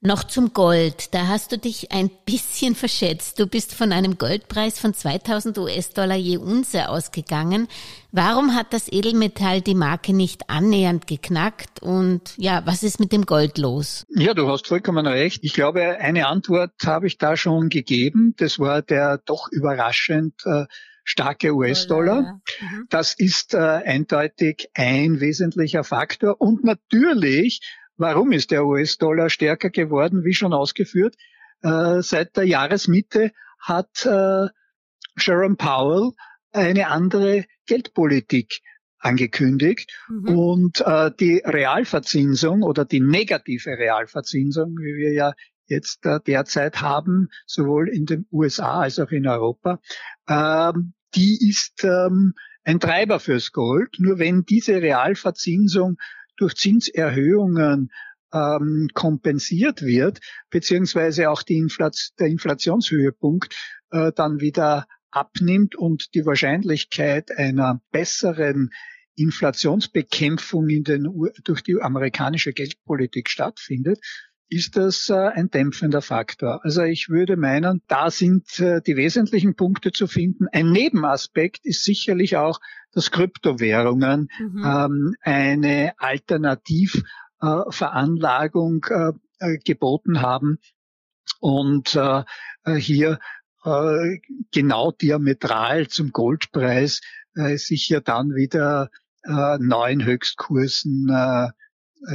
Noch 0.02 0.24
zum 0.24 0.54
Gold. 0.54 1.12
Da 1.12 1.28
hast 1.28 1.52
du 1.52 1.58
dich 1.58 1.92
ein 1.92 2.08
bisschen 2.24 2.74
verschätzt. 2.74 3.38
Du 3.38 3.46
bist 3.46 3.74
von 3.74 3.92
einem 3.92 4.16
Goldpreis 4.16 4.78
von 4.78 4.94
2000 4.94 5.58
US-Dollar 5.58 6.16
je 6.16 6.38
Unze 6.38 6.88
ausgegangen. 6.88 7.68
Warum 8.10 8.54
hat 8.54 8.72
das 8.72 8.90
Edelmetall 8.90 9.60
die 9.60 9.74
Marke 9.74 10.14
nicht 10.14 10.48
annähernd 10.48 11.06
geknackt? 11.06 11.82
Und 11.82 12.32
ja, 12.38 12.62
was 12.64 12.82
ist 12.82 12.98
mit 12.98 13.12
dem 13.12 13.26
Gold 13.26 13.58
los? 13.58 14.06
Ja, 14.08 14.32
du 14.32 14.48
hast 14.48 14.68
vollkommen 14.68 15.06
recht. 15.06 15.40
Ich 15.44 15.52
glaube, 15.52 15.82
eine 15.82 16.28
Antwort 16.28 16.72
habe 16.82 17.06
ich 17.06 17.18
da 17.18 17.36
schon 17.36 17.68
gegeben. 17.68 18.34
Das 18.38 18.58
war 18.58 18.80
der 18.80 19.18
doch 19.18 19.48
überraschend 19.52 20.32
äh, 20.46 20.64
starke 21.04 21.54
US-Dollar. 21.54 22.40
Mhm. 22.60 22.86
Das 22.88 23.12
ist 23.12 23.52
äh, 23.52 23.58
eindeutig 23.58 24.70
ein 24.72 25.20
wesentlicher 25.20 25.84
Faktor. 25.84 26.40
Und 26.40 26.64
natürlich 26.64 27.60
Warum 28.00 28.32
ist 28.32 28.50
der 28.50 28.64
US-Dollar 28.64 29.28
stärker 29.28 29.68
geworden, 29.68 30.24
wie 30.24 30.32
schon 30.32 30.54
ausgeführt? 30.54 31.16
Äh, 31.60 32.00
seit 32.00 32.34
der 32.34 32.44
Jahresmitte 32.44 33.30
hat 33.60 34.06
äh, 34.06 34.46
Sharon 35.16 35.58
Powell 35.58 36.12
eine 36.50 36.88
andere 36.88 37.44
Geldpolitik 37.66 38.62
angekündigt 39.00 39.92
mhm. 40.08 40.38
und 40.38 40.80
äh, 40.80 41.10
die 41.20 41.42
Realverzinsung 41.44 42.62
oder 42.62 42.86
die 42.86 43.00
negative 43.00 43.76
Realverzinsung, 43.76 44.76
wie 44.78 44.96
wir 44.96 45.12
ja 45.12 45.34
jetzt 45.66 46.06
äh, 46.06 46.20
derzeit 46.26 46.80
haben, 46.80 47.28
sowohl 47.44 47.90
in 47.90 48.06
den 48.06 48.26
USA 48.32 48.80
als 48.80 48.98
auch 48.98 49.10
in 49.10 49.26
Europa, 49.26 49.78
ähm, 50.26 50.94
die 51.14 51.50
ist 51.50 51.84
ähm, 51.84 52.32
ein 52.64 52.80
Treiber 52.80 53.20
fürs 53.20 53.52
Gold. 53.52 53.96
Nur 53.98 54.18
wenn 54.18 54.44
diese 54.44 54.80
Realverzinsung 54.80 55.98
durch 56.40 56.55
Zinserhöhungen 56.55 57.90
ähm, 58.33 58.88
kompensiert 58.94 59.83
wird, 59.83 60.20
beziehungsweise 60.50 61.31
auch 61.31 61.42
die 61.42 61.59
Inflation, 61.59 62.14
der 62.18 62.29
Inflationshöhepunkt 62.29 63.57
äh, 63.90 64.12
dann 64.14 64.40
wieder 64.40 64.87
abnimmt 65.11 65.74
und 65.74 66.14
die 66.14 66.24
Wahrscheinlichkeit 66.24 67.37
einer 67.37 67.81
besseren 67.90 68.70
Inflationsbekämpfung 69.16 70.68
in 70.68 70.85
den, 70.85 71.09
durch 71.44 71.62
die 71.62 71.81
amerikanische 71.81 72.53
Geldpolitik 72.53 73.29
stattfindet, 73.29 73.98
ist 74.50 74.76
das 74.76 75.08
äh, 75.08 75.14
ein 75.14 75.48
dämpfender 75.48 76.02
Faktor. 76.02 76.60
Also 76.64 76.82
ich 76.82 77.08
würde 77.08 77.36
meinen, 77.36 77.82
da 77.86 78.10
sind 78.10 78.58
äh, 78.58 78.82
die 78.82 78.96
wesentlichen 78.96 79.54
Punkte 79.54 79.92
zu 79.92 80.08
finden. 80.08 80.48
Ein 80.48 80.72
Nebenaspekt 80.72 81.64
ist 81.64 81.84
sicherlich 81.84 82.36
auch, 82.36 82.58
dass 82.92 83.12
Kryptowährungen 83.12 84.28
mhm. 84.40 84.64
ähm, 84.64 85.14
eine 85.22 85.92
Alternativveranlagung 85.98 88.86
äh, 88.90 89.12
äh, 89.38 89.58
geboten 89.58 90.20
haben 90.20 90.58
und 91.38 91.94
äh, 91.94 92.24
hier 92.76 93.20
genau 94.52 94.90
diametral 94.90 95.86
zum 95.88 96.12
Goldpreis 96.12 97.02
sich 97.56 97.90
ja 97.90 98.00
dann 98.00 98.34
wieder 98.34 98.88
neuen 99.22 100.02
Höchstkursen 100.02 101.10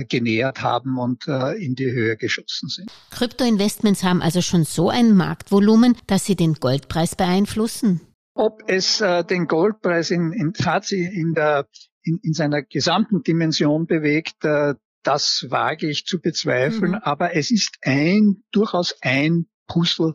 genähert 0.07 0.61
haben 0.61 0.97
und 0.97 1.27
äh, 1.27 1.53
in 1.53 1.75
die 1.75 1.91
Höhe 1.91 2.17
geschossen 2.17 2.69
sind. 2.69 2.91
Kryptoinvestments 3.11 4.03
haben 4.03 4.21
also 4.21 4.41
schon 4.41 4.63
so 4.63 4.89
ein 4.89 5.15
Marktvolumen, 5.15 5.95
dass 6.07 6.25
sie 6.25 6.35
den 6.35 6.55
Goldpreis 6.55 7.15
beeinflussen? 7.15 8.01
Ob 8.33 8.63
es 8.67 8.99
äh, 9.01 9.23
den 9.23 9.47
Goldpreis 9.47 10.11
in, 10.11 10.33
in, 10.33 10.53
in, 10.89 11.33
der, 11.33 11.67
in, 12.03 12.19
in 12.21 12.33
seiner 12.33 12.63
gesamten 12.63 13.23
Dimension 13.23 13.85
bewegt, 13.85 14.43
äh, 14.43 14.73
das 15.03 15.45
wage 15.49 15.87
ich 15.89 16.05
zu 16.05 16.19
bezweifeln, 16.19 16.91
mhm. 16.91 16.99
aber 17.03 17.35
es 17.35 17.51
ist 17.51 17.77
ein, 17.81 18.43
durchaus 18.51 18.95
ein 19.01 19.45
Puzzle, 19.67 20.13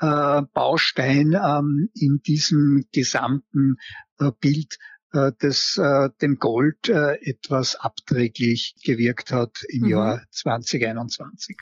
äh, 0.00 0.42
Baustein 0.52 1.34
ähm, 1.34 1.90
in 1.94 2.20
diesem 2.26 2.84
gesamten 2.92 3.76
äh, 4.18 4.30
Bild 4.40 4.74
äh, 4.74 4.91
das 5.12 5.78
äh, 5.78 6.08
dem 6.20 6.38
Gold 6.38 6.88
äh, 6.88 7.14
etwas 7.22 7.76
abträglich 7.76 8.74
gewirkt 8.84 9.32
hat 9.32 9.62
im 9.68 9.82
mhm. 9.82 9.88
Jahr 9.90 10.22
2021. 10.30 11.56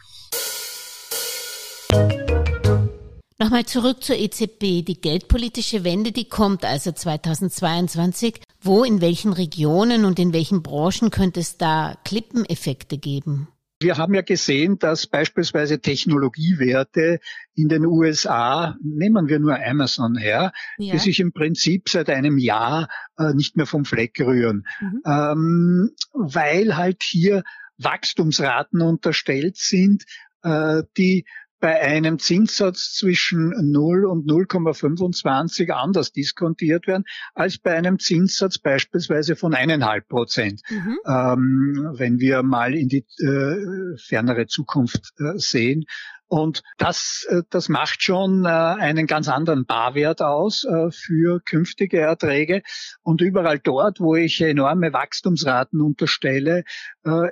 Nochmal 3.39 3.65
zurück 3.65 4.05
zur 4.05 4.17
EZB. 4.17 4.85
Die 4.85 5.01
geldpolitische 5.01 5.83
Wende, 5.83 6.13
die 6.13 6.29
kommt 6.29 6.65
also 6.65 6.93
2022. 6.93 8.41
Wo, 8.61 8.85
in 8.85 9.01
welchen 9.01 9.33
Regionen 9.33 10.05
und 10.05 10.19
in 10.19 10.35
welchen 10.35 10.63
Branchen 10.63 11.11
könnte 11.11 11.41
es 11.41 11.57
da 11.57 11.97
Klippeneffekte 12.05 12.99
geben? 12.99 13.49
Wir 13.83 13.97
haben 13.97 14.13
ja 14.13 14.21
gesehen, 14.21 14.79
dass 14.79 15.07
beispielsweise 15.07 15.81
Technologiewerte 15.81 17.19
in 17.55 17.69
den 17.69 17.87
USA, 17.87 18.77
nehmen 18.83 19.27
wir 19.27 19.39
nur 19.39 19.59
Amazon 19.59 20.17
her, 20.17 20.53
ja. 20.77 20.93
die 20.93 20.99
sich 20.99 21.19
im 21.19 21.33
Prinzip 21.33 21.89
seit 21.89 22.11
einem 22.11 22.37
Jahr 22.37 22.89
äh, 23.17 23.33
nicht 23.33 23.57
mehr 23.57 23.65
vom 23.65 23.87
Fleck 23.87 24.21
rühren, 24.21 24.67
mhm. 24.81 25.03
ähm, 25.07 25.91
weil 26.13 26.77
halt 26.77 27.03
hier 27.03 27.43
Wachstumsraten 27.79 28.83
unterstellt 28.83 29.57
sind, 29.57 30.05
äh, 30.43 30.83
die 30.99 31.25
bei 31.61 31.81
einem 31.81 32.19
Zinssatz 32.19 32.95
zwischen 32.95 33.51
0 33.71 34.07
und 34.07 34.27
0,25 34.27 35.71
anders 35.71 36.13
diskontiert 36.13 36.87
werden 36.87 37.05
als 37.35 37.59
bei 37.59 37.75
einem 37.75 37.99
Zinssatz 37.99 38.59
beispielsweise 38.59 39.37
von 39.37 39.55
eineinhalb 39.55 40.09
Prozent. 40.09 40.63
Mhm. 40.69 40.99
Ähm, 41.07 41.95
wenn 41.97 42.19
wir 42.19 42.43
mal 42.43 42.75
in 42.75 42.89
die 42.89 43.07
äh, 43.19 43.97
fernere 43.99 44.47
Zukunft 44.47 45.13
äh, 45.19 45.39
sehen. 45.39 45.85
Und 46.31 46.63
das, 46.79 47.27
äh, 47.29 47.43
das 47.51 47.69
macht 47.69 48.05
schon 48.05 48.45
äh, 48.45 48.49
einen 48.49 49.09
ganz 49.09 49.29
anderen 49.29 49.67
Barwert 49.67 50.23
aus 50.23 50.65
äh, 50.65 50.93
für 50.93 51.41
künftige 51.41 51.99
Erträge. 51.99 52.63
Und 53.03 53.21
überall 53.21 53.59
dort, 53.59 53.99
wo 53.99 54.15
ich 54.15 54.41
enorme 54.41 54.93
Wachstumsraten 54.93 55.81
unterstelle, 55.81 56.65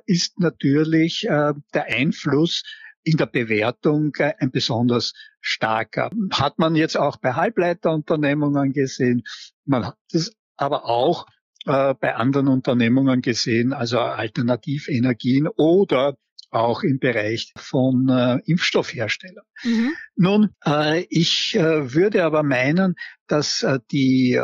ist 0.06 0.40
natürlich 0.40 1.26
der 1.28 1.84
Einfluss 1.88 2.62
in 3.08 3.16
der 3.16 3.26
Bewertung 3.26 4.12
ein 4.18 4.50
besonders 4.50 5.12
starker. 5.40 6.10
Hat 6.32 6.58
man 6.58 6.74
jetzt 6.74 6.96
auch 6.96 7.16
bei 7.16 7.32
Halbleiterunternehmungen 7.32 8.72
gesehen. 8.72 9.22
Man 9.64 9.86
hat 9.86 9.98
es 10.12 10.34
aber 10.56 10.84
auch 10.84 11.26
bei 11.64 12.14
anderen 12.14 12.48
Unternehmungen 12.48 13.20
gesehen, 13.20 13.74
also 13.74 13.98
Alternativenergien 13.98 15.48
oder 15.48 16.16
auch 16.50 16.82
im 16.82 16.98
Bereich 16.98 17.52
von 17.56 18.08
äh, 18.08 18.38
Impfstoffherstellern. 18.46 19.44
Mhm. 19.62 19.92
Nun, 20.16 20.50
äh, 20.64 21.04
ich 21.10 21.54
äh, 21.54 21.92
würde 21.94 22.24
aber 22.24 22.42
meinen, 22.42 22.94
dass 23.26 23.62
äh, 23.62 23.80
die 23.90 24.40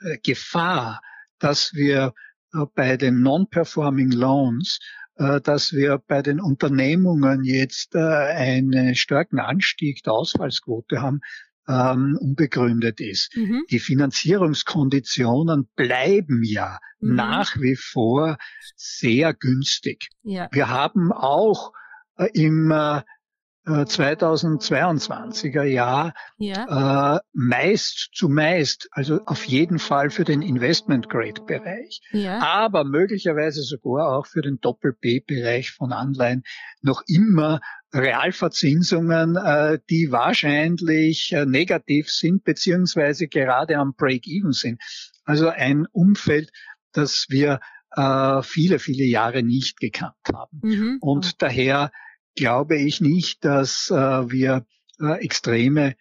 äh, 0.00 0.18
Gefahr, 0.22 1.00
dass 1.38 1.74
wir 1.74 2.12
äh, 2.54 2.64
bei 2.74 2.96
den 2.96 3.20
Non-Performing 3.20 4.10
Loans 4.10 4.80
dass 5.16 5.72
wir 5.72 5.98
bei 5.98 6.22
den 6.22 6.40
Unternehmungen 6.40 7.44
jetzt 7.44 7.94
einen 7.94 8.94
starken 8.94 9.38
Anstieg 9.38 10.02
der 10.02 10.14
Ausfallsquote 10.14 11.02
haben, 11.02 11.20
ähm, 11.68 12.18
unbegründet 12.20 13.00
ist. 13.00 13.36
Mhm. 13.36 13.64
Die 13.70 13.78
Finanzierungskonditionen 13.78 15.68
bleiben 15.76 16.42
ja 16.42 16.78
mhm. 17.00 17.14
nach 17.14 17.56
wie 17.60 17.76
vor 17.76 18.36
sehr 18.76 19.34
günstig. 19.34 20.08
Ja. 20.22 20.48
Wir 20.52 20.68
haben 20.68 21.12
auch 21.12 21.72
äh, 22.16 22.28
im 22.34 22.70
äh, 22.70 23.02
2022er 23.64 25.62
Jahr 25.62 26.14
ja. 26.36 27.16
äh, 27.16 27.20
meist 27.32 28.10
zumeist, 28.12 28.88
also 28.90 29.20
auf 29.26 29.44
jeden 29.44 29.78
Fall 29.78 30.10
für 30.10 30.24
den 30.24 30.42
Investment 30.42 31.08
Grade 31.08 31.42
Bereich, 31.42 32.00
ja. 32.10 32.40
aber 32.40 32.82
möglicherweise 32.84 33.62
sogar 33.62 34.16
auch 34.16 34.26
für 34.26 34.42
den 34.42 34.58
Doppel 34.60 34.96
B 35.00 35.20
Bereich 35.20 35.70
von 35.70 35.92
Anleihen 35.92 36.42
noch 36.80 37.02
immer 37.06 37.60
Realverzinsungen, 37.94 39.36
äh, 39.36 39.78
die 39.90 40.10
wahrscheinlich 40.10 41.32
äh, 41.32 41.46
negativ 41.46 42.10
sind, 42.10 42.42
beziehungsweise 42.42 43.28
gerade 43.28 43.76
am 43.76 43.94
Break-Even 43.94 44.52
sind. 44.52 44.80
Also 45.24 45.48
ein 45.48 45.86
Umfeld, 45.92 46.50
das 46.92 47.26
wir 47.28 47.60
äh, 47.94 48.42
viele, 48.42 48.78
viele 48.78 49.04
Jahre 49.04 49.42
nicht 49.42 49.78
gekannt 49.78 50.14
haben. 50.32 50.60
Mhm. 50.62 50.98
Und 51.00 51.42
daher 51.42 51.92
glaube 52.34 52.76
ich 52.76 53.00
nicht, 53.00 53.44
dass 53.44 53.90
wir 53.90 54.64
extreme 54.98 55.94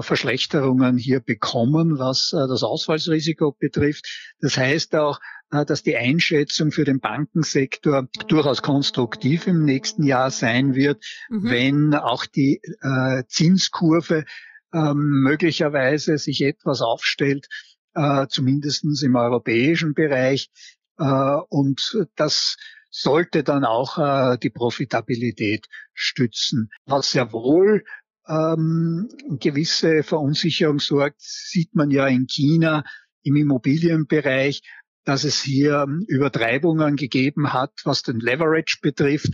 Verschlechterungen 0.00 0.98
hier 0.98 1.20
bekommen, 1.20 1.98
was 1.98 2.30
das 2.30 2.62
Ausfallsrisiko 2.64 3.56
betrifft. 3.58 4.34
Das 4.40 4.56
heißt 4.56 4.96
auch, 4.96 5.20
äh, 5.50 5.64
dass 5.64 5.82
die 5.82 5.96
Einschätzung 5.96 6.72
für 6.72 6.84
den 6.84 7.00
Bankensektor 7.00 8.08
durchaus 8.26 8.62
konstruktiv 8.62 9.46
im 9.46 9.64
nächsten 9.64 10.02
Jahr 10.02 10.30
sein 10.30 10.74
wird, 10.74 11.04
mhm. 11.28 11.50
wenn 11.50 11.94
auch 11.94 12.26
die 12.26 12.60
äh, 12.80 13.22
Zinskurve 13.28 14.24
äh, 14.72 14.94
möglicherweise 14.94 16.18
sich 16.18 16.42
etwas 16.42 16.80
aufstellt, 16.80 17.46
äh, 17.94 18.26
zumindest 18.28 18.84
im 19.02 19.14
europäischen 19.14 19.94
Bereich. 19.94 20.50
Äh, 20.98 21.04
und 21.48 21.96
das 22.16 22.56
sollte 22.98 23.42
dann 23.42 23.64
auch 23.64 23.98
äh, 23.98 24.38
die 24.38 24.48
Profitabilität 24.48 25.66
stützen. 25.92 26.70
Was 26.86 27.10
sehr 27.10 27.30
wohl 27.32 27.84
ähm, 28.26 29.08
gewisse 29.38 30.02
Verunsicherung 30.02 30.78
sorgt, 30.78 31.20
sieht 31.20 31.74
man 31.74 31.90
ja 31.90 32.06
in 32.06 32.26
China 32.26 32.84
im 33.22 33.36
Immobilienbereich, 33.36 34.62
dass 35.04 35.24
es 35.24 35.42
hier 35.42 35.86
Übertreibungen 36.08 36.96
gegeben 36.96 37.52
hat, 37.52 37.72
was 37.84 38.02
den 38.02 38.18
Leverage 38.18 38.78
betrifft. 38.80 39.32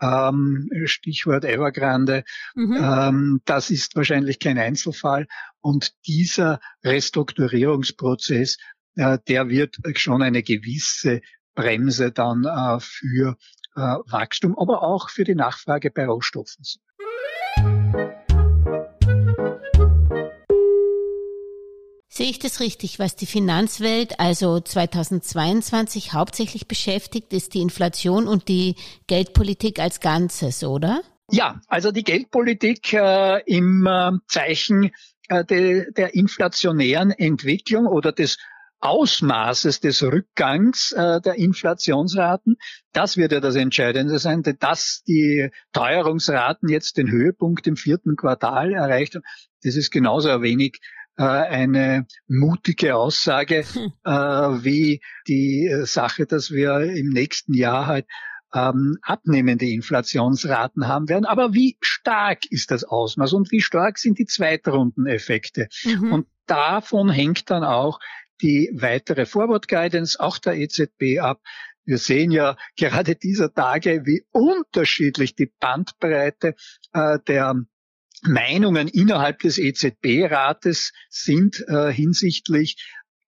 Ähm, 0.00 0.68
Stichwort 0.84 1.44
Evergrande. 1.44 2.24
Mhm. 2.54 2.76
Ähm, 2.78 3.40
das 3.46 3.70
ist 3.70 3.96
wahrscheinlich 3.96 4.38
kein 4.38 4.58
Einzelfall. 4.58 5.26
Und 5.60 5.92
dieser 6.06 6.60
Restrukturierungsprozess, 6.84 8.58
äh, 8.96 9.18
der 9.26 9.48
wird 9.48 9.76
schon 9.96 10.22
eine 10.22 10.42
gewisse 10.42 11.20
Bremse 11.58 12.12
dann 12.12 12.44
äh, 12.44 12.78
für 12.78 13.36
äh, 13.74 13.80
Wachstum, 13.80 14.56
aber 14.56 14.84
auch 14.84 15.10
für 15.10 15.24
die 15.24 15.34
Nachfrage 15.34 15.90
bei 15.90 16.06
Rohstoffen. 16.06 16.64
Sehe 22.08 22.30
ich 22.30 22.38
das 22.38 22.60
richtig? 22.60 23.00
Was 23.00 23.16
die 23.16 23.26
Finanzwelt 23.26 24.20
also 24.20 24.60
2022 24.60 26.12
hauptsächlich 26.12 26.68
beschäftigt, 26.68 27.32
ist 27.32 27.54
die 27.54 27.60
Inflation 27.60 28.28
und 28.28 28.46
die 28.46 28.76
Geldpolitik 29.08 29.80
als 29.80 29.98
Ganzes, 29.98 30.62
oder? 30.62 31.02
Ja, 31.30 31.60
also 31.66 31.90
die 31.90 32.04
Geldpolitik 32.04 32.92
äh, 32.92 33.42
im 33.46 33.84
äh, 33.86 34.12
Zeichen 34.28 34.92
äh, 35.28 35.44
de, 35.44 35.92
der 35.92 36.14
inflationären 36.14 37.10
Entwicklung 37.10 37.86
oder 37.86 38.12
des 38.12 38.38
Ausmaßes 38.80 39.80
des 39.80 40.02
Rückgangs 40.02 40.92
äh, 40.92 41.20
der 41.20 41.34
Inflationsraten, 41.34 42.56
das 42.92 43.16
wird 43.16 43.32
ja 43.32 43.40
das 43.40 43.56
Entscheidende 43.56 44.18
sein, 44.18 44.42
dass 44.60 45.02
die 45.06 45.50
Teuerungsraten 45.72 46.68
jetzt 46.68 46.96
den 46.96 47.10
Höhepunkt 47.10 47.66
im 47.66 47.76
vierten 47.76 48.16
Quartal 48.16 48.72
erreicht 48.72 49.14
haben, 49.14 49.24
das 49.62 49.76
ist 49.76 49.90
genauso 49.90 50.42
wenig 50.42 50.80
äh, 51.16 51.24
eine 51.24 52.06
mutige 52.28 52.94
Aussage 52.94 53.64
hm. 53.64 53.92
äh, 54.04 54.10
wie 54.64 55.00
die 55.26 55.66
äh, 55.66 55.84
Sache, 55.84 56.26
dass 56.26 56.52
wir 56.52 56.80
im 56.80 57.08
nächsten 57.08 57.54
Jahr 57.54 57.86
halt 57.86 58.06
ähm, 58.54 58.98
abnehmende 59.02 59.66
Inflationsraten 59.66 60.86
haben 60.86 61.08
werden. 61.08 61.24
Aber 61.24 61.52
wie 61.54 61.76
stark 61.80 62.50
ist 62.50 62.70
das 62.70 62.84
Ausmaß 62.84 63.32
und 63.32 63.50
wie 63.50 63.60
stark 63.60 63.98
sind 63.98 64.18
die 64.18 64.26
Zweitrundeneffekte? 64.26 65.68
Mhm. 65.84 66.12
Und 66.12 66.26
davon 66.46 67.10
hängt 67.10 67.50
dann 67.50 67.64
auch 67.64 67.98
die 68.42 68.70
weitere 68.72 69.26
Forward 69.26 69.68
Guidance, 69.68 70.18
auch 70.18 70.38
der 70.38 70.54
EZB 70.54 71.20
ab. 71.20 71.40
Wir 71.84 71.98
sehen 71.98 72.30
ja 72.30 72.56
gerade 72.76 73.14
dieser 73.14 73.52
Tage, 73.52 74.04
wie 74.04 74.24
unterschiedlich 74.30 75.34
die 75.34 75.50
Bandbreite 75.58 76.54
äh, 76.92 77.18
der 77.26 77.64
Meinungen 78.22 78.88
innerhalb 78.88 79.38
des 79.40 79.58
EZB-Rates 79.58 80.92
sind 81.08 81.64
äh, 81.68 81.92
hinsichtlich 81.92 82.76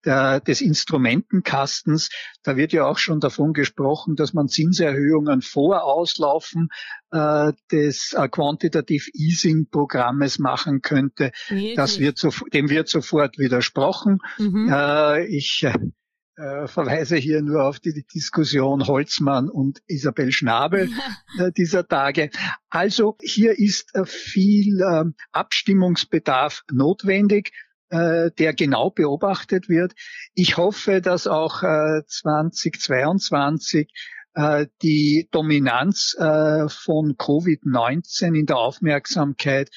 der, 0.04 0.40
des 0.40 0.60
Instrumentenkastens. 0.60 2.10
Da 2.42 2.56
wird 2.56 2.72
ja 2.72 2.86
auch 2.86 2.98
schon 2.98 3.20
davon 3.20 3.52
gesprochen, 3.52 4.16
dass 4.16 4.32
man 4.32 4.48
Zinserhöhungen 4.48 5.42
vor 5.42 5.84
Auslaufen 5.84 6.68
äh, 7.10 7.52
des 7.70 8.12
äh, 8.12 8.28
Quantitative 8.28 9.10
Easing 9.14 9.68
Programmes 9.70 10.38
machen 10.38 10.82
könnte. 10.82 11.32
Das 11.76 11.98
wird 11.98 12.18
so, 12.18 12.30
dem 12.52 12.70
wird 12.70 12.88
sofort 12.88 13.38
widersprochen. 13.38 14.18
Mhm. 14.38 14.68
Äh, 14.72 15.26
ich 15.26 15.66
äh, 16.40 16.68
verweise 16.68 17.16
hier 17.16 17.42
nur 17.42 17.64
auf 17.64 17.80
die 17.80 18.02
Diskussion 18.14 18.86
Holzmann 18.86 19.50
und 19.50 19.82
Isabel 19.86 20.32
Schnabel 20.32 20.88
äh, 21.38 21.52
dieser 21.52 21.86
Tage. 21.86 22.30
Also 22.70 23.18
hier 23.20 23.58
ist 23.58 23.94
äh, 23.94 24.06
viel 24.06 24.80
Abstimmungsbedarf 25.32 26.62
notwendig 26.72 27.52
äh, 27.90 28.30
der 28.38 28.54
genau 28.54 28.90
beobachtet 28.90 29.68
wird. 29.68 29.92
Ich 30.34 30.56
hoffe, 30.56 31.00
dass 31.00 31.26
auch 31.26 31.60
2022 31.60 33.92
die 34.80 35.28
Dominanz 35.32 36.14
von 36.16 37.16
Covid-19 37.16 38.38
in 38.38 38.46
der 38.46 38.58
Aufmerksamkeit 38.58 39.70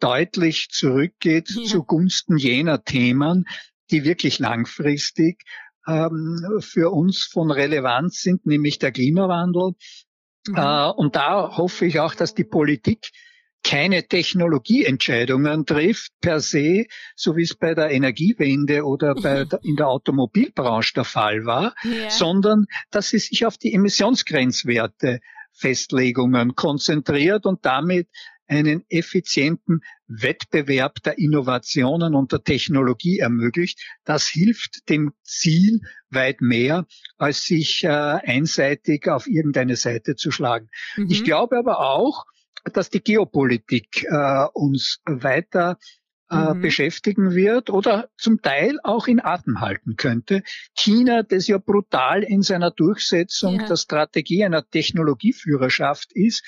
deutlich 0.00 0.68
zurückgeht 0.70 1.50
ja. 1.50 1.64
zugunsten 1.64 2.36
jener 2.36 2.82
Themen, 2.82 3.44
die 3.90 4.04
wirklich 4.04 4.38
langfristig 4.38 5.44
ähm, 5.86 6.60
für 6.60 6.90
uns 6.90 7.24
von 7.24 7.50
Relevanz 7.50 8.20
sind, 8.20 8.46
nämlich 8.46 8.78
der 8.78 8.92
Klimawandel. 8.92 9.72
Mhm. 10.48 10.56
Äh, 10.56 10.90
und 10.90 11.16
da 11.16 11.56
hoffe 11.56 11.86
ich 11.86 12.00
auch, 12.00 12.14
dass 12.14 12.34
die 12.34 12.44
Politik 12.44 13.10
keine 13.62 14.06
Technologieentscheidungen 14.06 15.66
trifft 15.66 16.12
per 16.20 16.40
se, 16.40 16.86
so 17.14 17.36
wie 17.36 17.42
es 17.42 17.54
bei 17.54 17.74
der 17.74 17.90
Energiewende 17.90 18.84
oder 18.84 19.14
bei 19.14 19.44
der, 19.50 19.60
in 19.62 19.76
der 19.76 19.88
Automobilbranche 19.88 20.94
der 20.94 21.04
Fall 21.04 21.44
war, 21.44 21.74
ja. 21.84 22.10
sondern 22.10 22.66
dass 22.90 23.10
sie 23.10 23.18
sich 23.18 23.44
auf 23.46 23.58
die 23.58 23.74
Emissionsgrenzwerte 23.74 25.20
Festlegungen 25.52 26.54
konzentriert 26.54 27.44
und 27.44 27.64
damit 27.64 28.08
einen 28.50 28.84
effizienten 28.88 29.80
Wettbewerb 30.08 31.02
der 31.04 31.18
Innovationen 31.18 32.16
und 32.16 32.32
der 32.32 32.42
Technologie 32.42 33.20
ermöglicht. 33.20 33.80
Das 34.04 34.26
hilft 34.26 34.88
dem 34.88 35.12
Ziel 35.22 35.80
weit 36.10 36.40
mehr, 36.40 36.86
als 37.16 37.44
sich 37.44 37.84
äh, 37.84 37.88
einseitig 37.88 39.06
auf 39.08 39.28
irgendeine 39.28 39.76
Seite 39.76 40.16
zu 40.16 40.32
schlagen. 40.32 40.68
Mhm. 40.96 41.10
Ich 41.10 41.22
glaube 41.22 41.58
aber 41.58 41.78
auch, 41.78 42.24
dass 42.64 42.90
die 42.90 43.02
Geopolitik 43.02 44.04
äh, 44.04 44.46
uns 44.52 45.00
weiter 45.04 45.78
äh, 46.30 46.54
mhm. 46.54 46.60
beschäftigen 46.60 47.34
wird 47.34 47.70
oder 47.70 48.08
zum 48.16 48.40
Teil 48.40 48.78
auch 48.84 49.08
in 49.08 49.20
Atem 49.20 49.60
halten 49.60 49.96
könnte. 49.96 50.42
China, 50.74 51.22
das 51.22 51.48
ja 51.48 51.58
brutal 51.58 52.22
in 52.22 52.42
seiner 52.42 52.70
Durchsetzung 52.70 53.60
ja. 53.60 53.66
der 53.66 53.76
Strategie 53.76 54.44
einer 54.44 54.68
Technologieführerschaft 54.68 56.12
ist, 56.12 56.44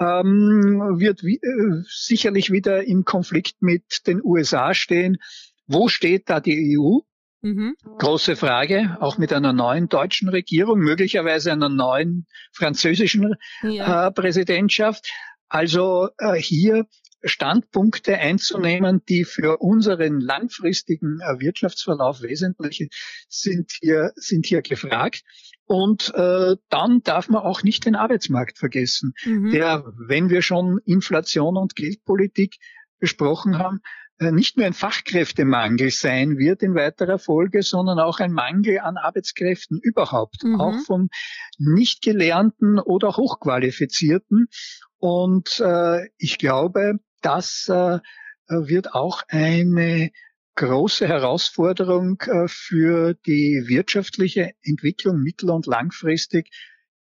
ähm, 0.00 0.98
wird 0.98 1.22
wie, 1.22 1.36
äh, 1.36 1.82
sicherlich 1.86 2.50
wieder 2.50 2.84
im 2.84 3.04
Konflikt 3.04 3.62
mit 3.62 4.06
den 4.06 4.20
USA 4.24 4.74
stehen. 4.74 5.18
Wo 5.66 5.88
steht 5.88 6.28
da 6.28 6.40
die 6.40 6.76
EU? 6.78 7.00
Mhm. 7.42 7.74
Große 7.98 8.36
Frage, 8.36 8.98
auch 9.00 9.16
mit 9.16 9.32
einer 9.32 9.54
neuen 9.54 9.88
deutschen 9.88 10.28
Regierung, 10.28 10.80
möglicherweise 10.80 11.52
einer 11.52 11.70
neuen 11.70 12.26
französischen 12.52 13.34
ja. 13.62 14.08
äh, 14.08 14.10
Präsidentschaft. 14.10 15.10
Also 15.50 16.08
äh, 16.18 16.36
hier 16.36 16.86
Standpunkte 17.22 18.16
einzunehmen, 18.16 19.02
die 19.08 19.24
für 19.24 19.58
unseren 19.58 20.20
langfristigen 20.20 21.18
äh, 21.20 21.40
Wirtschaftsverlauf 21.40 22.22
wesentlich 22.22 22.88
sind 23.28 23.72
hier, 23.80 24.12
sind 24.14 24.46
hier 24.46 24.62
gefragt. 24.62 25.22
Und 25.66 26.12
äh, 26.14 26.56
dann 26.68 27.02
darf 27.02 27.28
man 27.28 27.42
auch 27.42 27.62
nicht 27.62 27.84
den 27.84 27.94
Arbeitsmarkt 27.94 28.58
vergessen, 28.58 29.12
mhm. 29.24 29.50
der, 29.50 29.84
wenn 30.08 30.30
wir 30.30 30.42
schon 30.42 30.78
Inflation 30.84 31.56
und 31.56 31.76
Geldpolitik 31.76 32.56
besprochen 32.98 33.58
haben, 33.58 33.80
äh, 34.20 34.32
nicht 34.32 34.56
nur 34.56 34.66
ein 34.66 34.74
Fachkräftemangel 34.74 35.90
sein 35.90 36.36
wird 36.38 36.62
in 36.62 36.74
weiterer 36.74 37.18
Folge, 37.18 37.62
sondern 37.62 37.98
auch 37.98 38.20
ein 38.20 38.32
Mangel 38.32 38.78
an 38.80 38.96
Arbeitskräften 38.98 39.80
überhaupt, 39.82 40.44
mhm. 40.44 40.60
auch 40.60 40.78
von 40.84 41.08
nicht 41.58 42.02
gelernten 42.02 42.78
oder 42.78 43.16
hochqualifizierten. 43.16 44.48
Und 45.00 45.60
äh, 45.60 46.08
ich 46.18 46.38
glaube, 46.38 47.00
das 47.22 47.68
äh, 47.68 47.98
wird 48.48 48.94
auch 48.94 49.22
eine 49.28 50.10
große 50.56 51.08
Herausforderung 51.08 52.20
äh, 52.26 52.46
für 52.46 53.14
die 53.26 53.64
wirtschaftliche 53.66 54.52
Entwicklung 54.62 55.18
mittel- 55.18 55.50
und 55.50 55.66
langfristig 55.66 56.50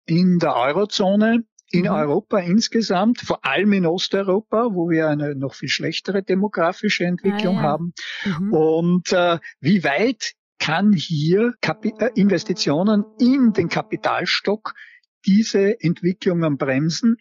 in 0.07 0.39
der 0.39 0.57
Eurozone, 0.57 1.45
in 1.71 1.83
mhm. 1.83 1.91
Europa 1.91 2.39
insgesamt, 2.39 3.21
vor 3.21 3.45
allem 3.45 3.73
in 3.73 3.87
Osteuropa, 3.87 4.71
wo 4.73 4.91
wir 4.91 5.09
eine 5.09 5.35
noch 5.35 5.55
viel 5.55 5.69
schlechtere 5.69 6.23
demografische 6.23 7.05
Entwicklung 7.05 7.59
ah, 7.59 7.63
ja. 7.63 7.69
haben. 7.69 7.95
Mhm. 8.25 8.53
Und 8.53 9.13
äh, 9.13 9.39
wie 9.61 9.85
weit 9.85 10.33
kann 10.59 10.93
hier 10.93 11.55
Kapi 11.61 11.95
äh, 11.99 12.11
Investitionen 12.15 13.05
in 13.21 13.53
den 13.53 13.69
Kapitalstock 13.69 14.75
diese 15.27 15.81
Entwicklungen 15.81 16.59
bremsen? 16.59 17.17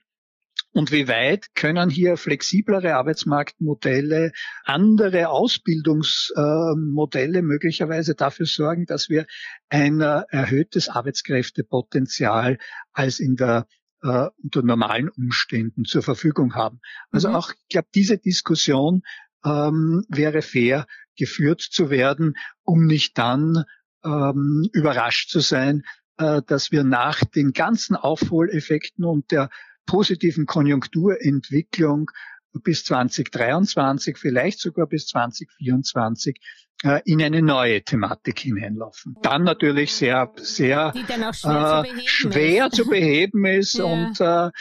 Und 0.73 0.91
wie 0.91 1.07
weit 1.07 1.55
können 1.55 1.89
hier 1.91 2.17
flexiblere 2.17 2.95
Arbeitsmarktmodelle, 2.95 4.31
andere 4.65 5.29
Ausbildungsmodelle 5.29 7.43
möglicherweise 7.43 8.15
dafür 8.15 8.47
sorgen, 8.47 8.87
dass 8.87 9.07
wir 9.07 9.27
ein 9.69 10.01
äh, 10.01 10.23
erhöhtes 10.29 10.89
Arbeitskräftepotenzial 10.89 12.57
als 12.91 13.19
in 13.19 13.35
der 13.35 13.67
äh, 14.01 14.29
unter 14.41 14.63
normalen 14.63 15.09
Umständen 15.09 15.85
zur 15.85 16.01
Verfügung 16.01 16.55
haben. 16.55 16.79
Also 17.11 17.29
mhm. 17.29 17.35
auch, 17.35 17.51
ich 17.51 17.67
glaube, 17.69 17.89
diese 17.93 18.17
Diskussion 18.17 19.03
ähm, 19.45 20.03
wäre 20.09 20.41
fair 20.41 20.87
geführt 21.15 21.61
zu 21.61 21.91
werden, 21.91 22.33
um 22.63 22.85
nicht 22.85 23.17
dann 23.17 23.63
ähm, 24.03 24.67
überrascht 24.73 25.29
zu 25.29 25.39
sein, 25.39 25.83
äh, 26.17 26.41
dass 26.45 26.71
wir 26.71 26.83
nach 26.83 27.23
den 27.23 27.53
ganzen 27.53 27.95
Aufholeffekten 27.95 29.05
und 29.05 29.31
der 29.31 29.49
positiven 29.85 30.45
Konjunkturentwicklung 30.45 32.09
bis 32.63 32.85
2023, 32.85 34.17
vielleicht 34.17 34.59
sogar 34.59 34.87
bis 34.87 35.07
2024 35.07 36.39
äh, 36.83 37.01
in 37.05 37.21
eine 37.21 37.41
neue 37.41 37.83
Thematik 37.83 38.39
hineinlaufen. 38.39 39.15
Dann 39.21 39.43
natürlich 39.43 39.93
sehr, 39.93 40.31
sehr 40.37 40.93
schwer, 40.93 41.83
äh, 41.85 42.01
zu, 42.01 42.07
schwer 42.07 42.69
zu 42.69 42.85
beheben 42.85 43.45
ist 43.45 43.73
ja. 43.77 43.85
und 43.85 44.19
äh, 44.21 44.51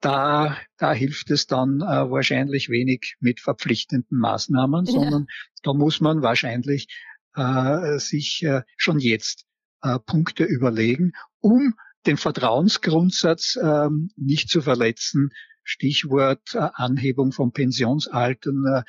da, 0.00 0.56
da 0.78 0.92
hilft 0.92 1.30
es 1.30 1.46
dann 1.46 1.80
äh, 1.80 2.10
wahrscheinlich 2.10 2.70
wenig 2.70 3.16
mit 3.20 3.40
verpflichtenden 3.40 4.18
Maßnahmen, 4.18 4.86
sondern 4.86 5.26
ja. 5.28 5.34
da 5.62 5.74
muss 5.74 6.00
man 6.00 6.22
wahrscheinlich 6.22 6.88
äh, 7.34 7.98
sich 7.98 8.42
äh, 8.42 8.62
schon 8.76 8.98
jetzt 8.98 9.44
äh, 9.82 9.98
Punkte 9.98 10.44
überlegen, 10.44 11.12
um 11.40 11.74
den 12.06 12.16
Vertrauensgrundsatz 12.16 13.58
ähm, 13.62 14.10
nicht 14.16 14.48
zu 14.48 14.62
verletzen. 14.62 15.30
Stichwort 15.62 16.54
äh, 16.54 16.68
Anhebung 16.74 17.32
von 17.32 17.52
Pensionsaltern, 17.52 18.64
äh, 18.66 18.82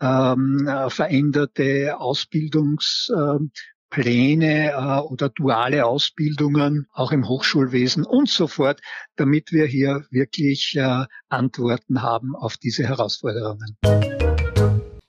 ähm, 0.00 0.68
äh, 0.68 0.90
veränderte 0.90 1.98
Ausbildungspläne 1.98 4.72
äh, 4.72 5.00
oder 5.00 5.30
duale 5.30 5.86
Ausbildungen, 5.86 6.86
auch 6.92 7.12
im 7.12 7.26
Hochschulwesen 7.28 8.04
und 8.04 8.28
so 8.28 8.46
fort, 8.46 8.80
damit 9.16 9.52
wir 9.52 9.64
hier 9.66 10.04
wirklich 10.10 10.74
äh, 10.76 11.06
Antworten 11.28 12.02
haben 12.02 12.36
auf 12.36 12.56
diese 12.56 12.84
Herausforderungen. 12.84 13.78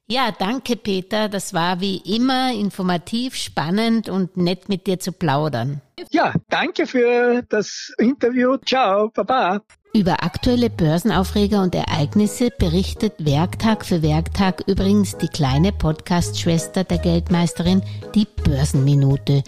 Ja, 0.10 0.32
danke 0.38 0.76
Peter. 0.76 1.30
Das 1.30 1.54
war 1.54 1.80
wie 1.80 1.98
immer 1.98 2.54
informativ, 2.54 3.36
spannend 3.36 4.10
und 4.10 4.36
nett 4.36 4.68
mit 4.68 4.86
dir 4.86 5.00
zu 5.00 5.12
plaudern. 5.12 5.82
Ja, 6.12 6.34
danke 6.50 6.86
für 6.86 7.44
das 7.48 7.94
Interview. 7.98 8.58
Ciao, 8.66 9.10
Baba. 9.10 9.62
Über 9.96 10.24
aktuelle 10.24 10.70
Börsenaufreger 10.70 11.62
und 11.62 11.76
Ereignisse 11.76 12.50
berichtet 12.50 13.14
Werktag 13.20 13.86
für 13.86 14.02
Werktag 14.02 14.64
übrigens 14.68 15.18
die 15.18 15.28
kleine 15.28 15.72
Podcast-Schwester 15.72 16.84
der 16.84 16.98
Geldmeisterin, 16.98 17.84
die 18.16 18.26
Börsenminute. 18.44 19.44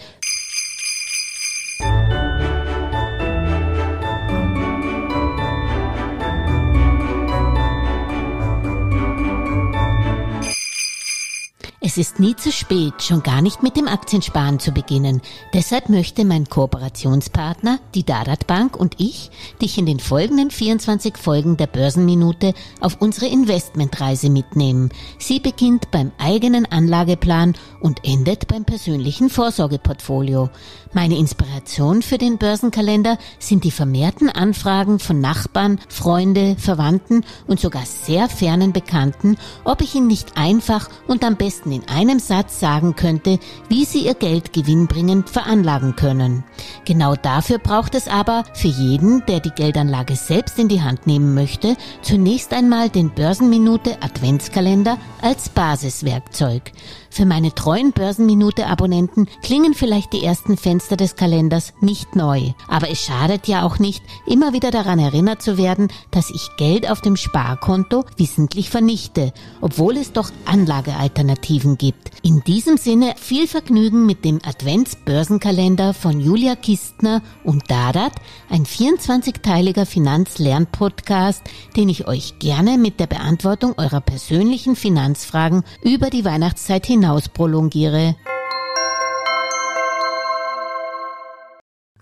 Es 11.86 11.98
ist 11.98 12.18
nie 12.18 12.34
zu 12.34 12.50
spät, 12.50 12.94
schon 13.00 13.22
gar 13.22 13.40
nicht 13.40 13.62
mit 13.62 13.76
dem 13.76 13.86
Aktiensparen 13.86 14.58
zu 14.58 14.72
beginnen. 14.72 15.22
Deshalb 15.54 15.88
möchte 15.88 16.24
mein 16.24 16.48
Kooperationspartner, 16.48 17.78
die 17.94 18.02
Dadat 18.02 18.48
Bank 18.48 18.76
und 18.76 18.96
ich, 18.98 19.30
dich 19.62 19.78
in 19.78 19.86
den 19.86 20.00
folgenden 20.00 20.50
24 20.50 21.16
Folgen 21.16 21.56
der 21.56 21.68
Börsenminute 21.68 22.54
auf 22.80 23.00
unsere 23.00 23.26
Investmentreise 23.26 24.30
mitnehmen. 24.30 24.88
Sie 25.20 25.38
beginnt 25.38 25.92
beim 25.92 26.10
eigenen 26.18 26.66
Anlageplan 26.66 27.54
und 27.80 28.00
endet 28.02 28.48
beim 28.48 28.64
persönlichen 28.64 29.30
Vorsorgeportfolio. 29.30 30.50
Meine 30.92 31.16
Inspiration 31.18 32.02
für 32.02 32.18
den 32.18 32.38
Börsenkalender 32.38 33.16
sind 33.38 33.62
die 33.62 33.70
vermehrten 33.70 34.28
Anfragen 34.28 34.98
von 34.98 35.20
Nachbarn, 35.20 35.78
Freunde, 35.88 36.56
Verwandten 36.58 37.24
und 37.46 37.60
sogar 37.60 37.86
sehr 37.86 38.28
fernen 38.28 38.72
Bekannten, 38.72 39.36
ob 39.62 39.82
ich 39.82 39.94
ihn 39.94 40.08
nicht 40.08 40.36
einfach 40.36 40.88
und 41.06 41.22
am 41.22 41.36
besten 41.36 41.75
in 41.76 41.88
einem 41.88 42.18
Satz 42.18 42.58
sagen 42.58 42.96
könnte, 42.96 43.38
wie 43.68 43.84
sie 43.84 44.06
ihr 44.06 44.14
Geld 44.14 44.52
gewinnbringend 44.52 45.28
veranlagen 45.30 45.94
können. 45.94 46.42
Genau 46.84 47.14
dafür 47.14 47.58
braucht 47.58 47.94
es 47.94 48.08
aber 48.08 48.44
für 48.54 48.68
jeden, 48.68 49.24
der 49.26 49.40
die 49.40 49.50
Geldanlage 49.50 50.16
selbst 50.16 50.58
in 50.58 50.68
die 50.68 50.82
Hand 50.82 51.06
nehmen 51.06 51.34
möchte, 51.34 51.76
zunächst 52.02 52.52
einmal 52.52 52.88
den 52.88 53.10
Börsenminute 53.10 54.02
Adventskalender 54.02 54.98
als 55.20 55.48
Basiswerkzeug. 55.50 56.72
Für 57.16 57.24
meine 57.24 57.54
treuen 57.54 57.92
Börsenminute-Abonnenten 57.92 59.26
klingen 59.40 59.72
vielleicht 59.72 60.12
die 60.12 60.22
ersten 60.22 60.58
Fenster 60.58 60.98
des 60.98 61.16
Kalenders 61.16 61.72
nicht 61.80 62.14
neu. 62.14 62.52
Aber 62.68 62.90
es 62.90 63.00
schadet 63.00 63.48
ja 63.48 63.62
auch 63.62 63.78
nicht, 63.78 64.04
immer 64.26 64.52
wieder 64.52 64.70
daran 64.70 64.98
erinnert 64.98 65.40
zu 65.40 65.56
werden, 65.56 65.88
dass 66.10 66.28
ich 66.28 66.50
Geld 66.58 66.90
auf 66.90 67.00
dem 67.00 67.16
Sparkonto 67.16 68.04
wissentlich 68.18 68.68
vernichte, 68.68 69.32
obwohl 69.62 69.96
es 69.96 70.12
doch 70.12 70.30
Anlagealternativen 70.44 71.78
gibt. 71.78 72.10
In 72.22 72.44
diesem 72.44 72.76
Sinne 72.76 73.14
viel 73.16 73.48
Vergnügen 73.48 74.04
mit 74.04 74.22
dem 74.26 74.40
Advents-Börsenkalender 74.44 75.94
von 75.94 76.20
Julia 76.20 76.54
Kistner 76.54 77.22
und 77.44 77.70
Dadat, 77.70 78.12
ein 78.50 78.66
24-teiliger 78.66 79.86
Finanzlernpodcast, 79.86 81.44
den 81.76 81.88
ich 81.88 82.06
euch 82.06 82.38
gerne 82.40 82.76
mit 82.76 83.00
der 83.00 83.06
Beantwortung 83.06 83.72
eurer 83.78 84.02
persönlichen 84.02 84.76
Finanzfragen 84.76 85.64
über 85.82 86.10
die 86.10 86.26
Weihnachtszeit 86.26 86.84
hinaus 86.84 87.05
hinaus 87.06 87.28
prolongiere. 87.28 88.16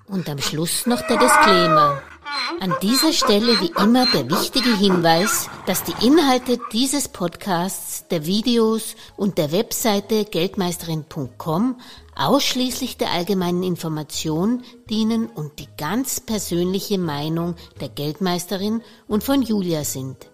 Und 0.07 0.29
am 0.29 0.39
Schluss 0.39 0.87
noch 0.87 1.03
der 1.07 1.19
Disclaimer. 1.19 2.03
An 2.61 2.75
dieser 2.83 3.13
Stelle 3.13 3.61
wie 3.61 3.73
immer 3.83 4.07
der 4.07 4.31
wichtige 4.31 4.77
Hinweis, 4.77 5.49
dass 5.67 5.83
die 5.83 6.07
Inhalte 6.07 6.59
dieses 6.73 7.09
Podcasts, 7.09 8.07
der 8.09 8.27
Videos 8.27 8.97
und 9.17 9.39
der 9.39 9.51
Webseite 9.51 10.25
geldmeisterin.com 10.25 11.81
ausschließlich 12.15 12.97
der 12.97 13.11
allgemeinen 13.11 13.63
Information 13.63 14.63
dienen 14.89 15.27
und 15.27 15.59
die 15.59 15.69
ganz 15.77 16.21
persönliche 16.21 16.99
Meinung 16.99 17.57
der 17.81 17.89
Geldmeisterin 17.89 18.83
und 19.09 19.25
von 19.25 19.43
Julia 19.43 19.85
sind. 19.85 20.34